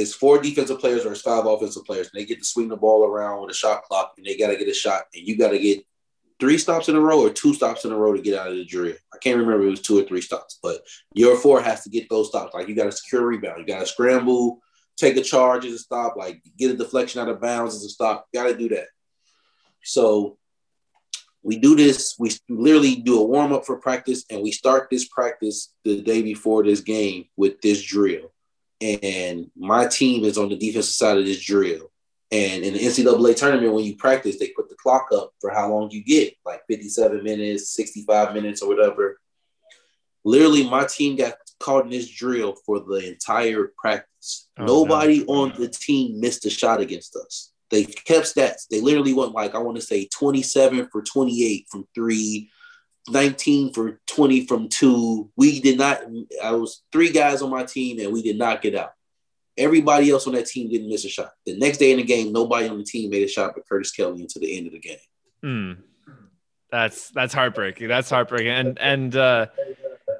[0.02, 2.78] it's four defensive players or it's five offensive players, and they get to swing the
[2.78, 5.60] ball around with a shot clock, and they gotta get a shot, and you gotta
[5.60, 5.86] get
[6.40, 8.56] three stops in a row or two stops in a row to get out of
[8.56, 8.96] the drill.
[9.14, 10.82] I can't remember if it was two or three stops, but
[11.14, 12.54] your four has to get those stops.
[12.54, 14.60] Like you got to secure rebound, you got to scramble,
[14.98, 17.90] take a charge as a stop, like get a deflection out of bounds as a
[17.90, 18.28] stop.
[18.32, 18.88] You Got to do that.
[19.84, 20.38] So
[21.44, 22.16] we do this.
[22.20, 26.22] We literally do a warm up for practice, and we start this practice the day
[26.22, 28.32] before this game with this drill.
[28.82, 31.92] And my team is on the defensive side of this drill.
[32.32, 35.72] And in the NCAA tournament, when you practice, they put the clock up for how
[35.72, 39.20] long you get, like 57 minutes, 65 minutes, or whatever.
[40.26, 44.50] Literally, my team got caught in this drill for the entire practice.
[44.60, 45.34] Oh, Nobody no.
[45.34, 47.54] on the team missed a shot against us.
[47.70, 48.68] They kept stats.
[48.70, 52.50] They literally went like, I want to say 27 for 28 from three,
[53.10, 55.30] 19 for 20 from two.
[55.36, 56.02] We did not,
[56.44, 58.92] I was three guys on my team and we did not get out.
[59.58, 61.32] Everybody else on that team didn't miss a shot.
[61.46, 63.92] The next day in the game, nobody on the team made a shot but Curtis
[63.92, 64.98] Kelly until the end of the game.
[65.44, 65.78] Mm.
[66.72, 67.88] That's that's heartbreaking.
[67.88, 68.50] That's heartbreaking.
[68.50, 69.48] And and uh,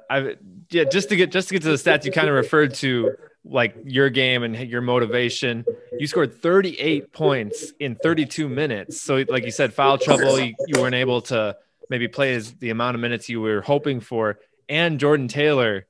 [0.08, 0.36] I
[0.70, 3.14] yeah, just to get just to get to the stats you kind of referred to,
[3.44, 5.64] like your game and your motivation.
[5.98, 9.00] You scored 38 points in 32 minutes.
[9.00, 10.38] So like you said, foul trouble.
[10.38, 11.56] You, you weren't able to
[11.90, 14.38] maybe play as the amount of minutes you were hoping for.
[14.68, 15.86] And Jordan Taylor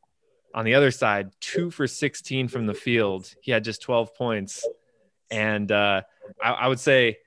[0.55, 3.33] on the other side, two for 16 from the field.
[3.41, 4.67] He had just 12 points.
[5.31, 6.03] And uh,
[6.43, 7.19] I, I, would say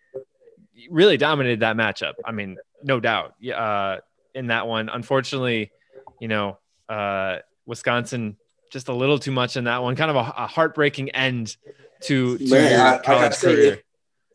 [0.89, 2.13] really dominated that matchup.
[2.25, 3.97] I mean, no doubt uh,
[4.33, 4.89] in that one.
[4.89, 5.71] Unfortunately,
[6.19, 6.57] you know,
[6.89, 8.37] uh, Wisconsin
[8.71, 9.95] just a little too much in that one.
[9.95, 11.55] Kind of a, a heartbreaking end
[12.03, 13.81] to, to Man, your I, college I career.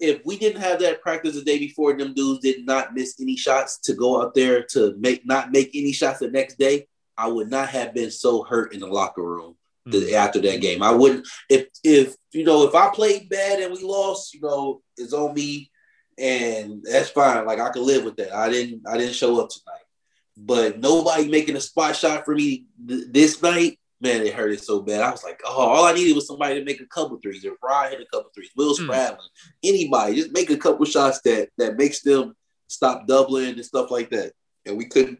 [0.01, 3.37] If we didn't have that practice the day before, them dudes did not miss any
[3.37, 6.87] shots to go out there to make not make any shots the next day.
[7.17, 9.57] I would not have been so hurt in the locker room
[9.89, 10.15] mm-hmm.
[10.15, 10.83] after that game.
[10.83, 14.83] I wouldn't if if you know if I played bad and we lost, you know,
[14.97, 15.71] it's on me,
[16.19, 17.47] and that's fine.
[17.47, 18.35] Like I could live with that.
[18.35, 19.85] I didn't I didn't show up tonight,
[20.37, 23.79] but nobody making a spot shot for me th- this night.
[24.01, 25.01] Man, it hurt it so bad.
[25.01, 27.45] I was like, oh, all I needed was somebody to make a couple threes.
[27.47, 28.51] Or Brian hit a couple threes.
[28.55, 29.19] Will mm.
[29.65, 32.35] Anybody, just make a couple shots that that makes them
[32.69, 34.33] stop doubling and stuff like that.
[34.67, 35.19] And we couldn't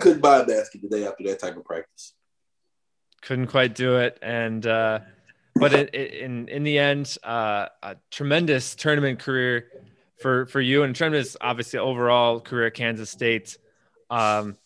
[0.00, 2.14] couldn't buy a basket today after that type of practice.
[3.22, 5.00] Couldn't quite do it, and uh,
[5.56, 9.68] but in, in in the end, uh, a tremendous tournament career
[10.20, 13.58] for for you, and tremendous obviously overall career at Kansas State.
[14.10, 14.56] Um,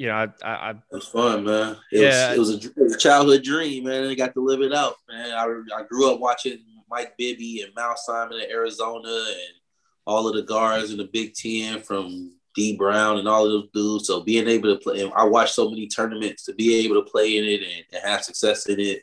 [0.00, 1.76] you know, I, I, I it was fun, man.
[1.92, 4.08] It yeah, was, it was, a, it was a childhood dream, man.
[4.08, 5.30] I got to live it out, man.
[5.30, 5.44] I,
[5.76, 9.54] I grew up watching Mike Bibby and Miles Simon in Arizona, and
[10.06, 13.68] all of the guards in the Big Ten from Dee Brown and all of those
[13.74, 14.06] dudes.
[14.06, 17.36] So being able to play, I watched so many tournaments to be able to play
[17.36, 19.02] in it and, and, have success in it.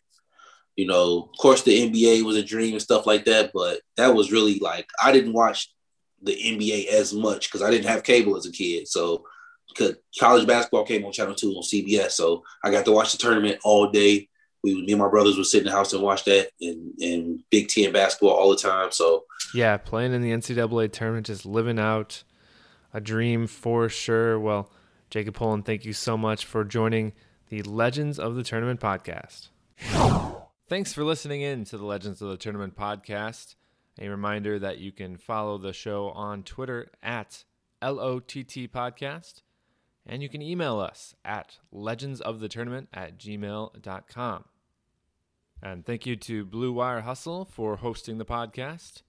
[0.78, 4.16] You know, of course, the NBA was a dream and stuff like that, but that
[4.16, 5.72] was really like I didn't watch
[6.24, 8.88] the NBA as much because I didn't have cable as a kid.
[8.88, 9.26] So,
[9.68, 13.18] because college basketball came on Channel Two on CBS, so I got to watch the
[13.18, 14.30] tournament all day.
[14.64, 17.44] We, me and my brothers would sit in the house and watch that and, and
[17.52, 18.92] Big Ten basketball all the time.
[18.92, 22.24] So, yeah, playing in the NCAA tournament, just living out
[22.94, 24.40] a dream for sure.
[24.40, 24.72] Well,
[25.10, 27.14] Jacob Pullen, thank you so much for joining
[27.50, 29.50] the Legends of the Tournament podcast.
[30.68, 33.56] Thanks for listening in to the Legends of the Tournament podcast.
[34.00, 37.46] A reminder that you can follow the show on Twitter at
[37.82, 39.42] LOTT Podcast,
[40.08, 44.46] and you can email us at legendsofthetournament at gmail.com.
[45.62, 49.02] And thank you to Blue Wire Hustle for hosting the podcast.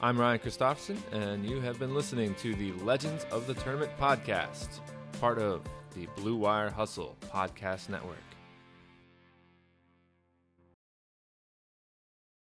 [0.00, 4.80] I'm Ryan Christopherson, and you have been listening to the Legends of the Tournament podcast,
[5.20, 5.62] part of
[5.94, 8.18] the Blue Wire Hustle Podcast Network.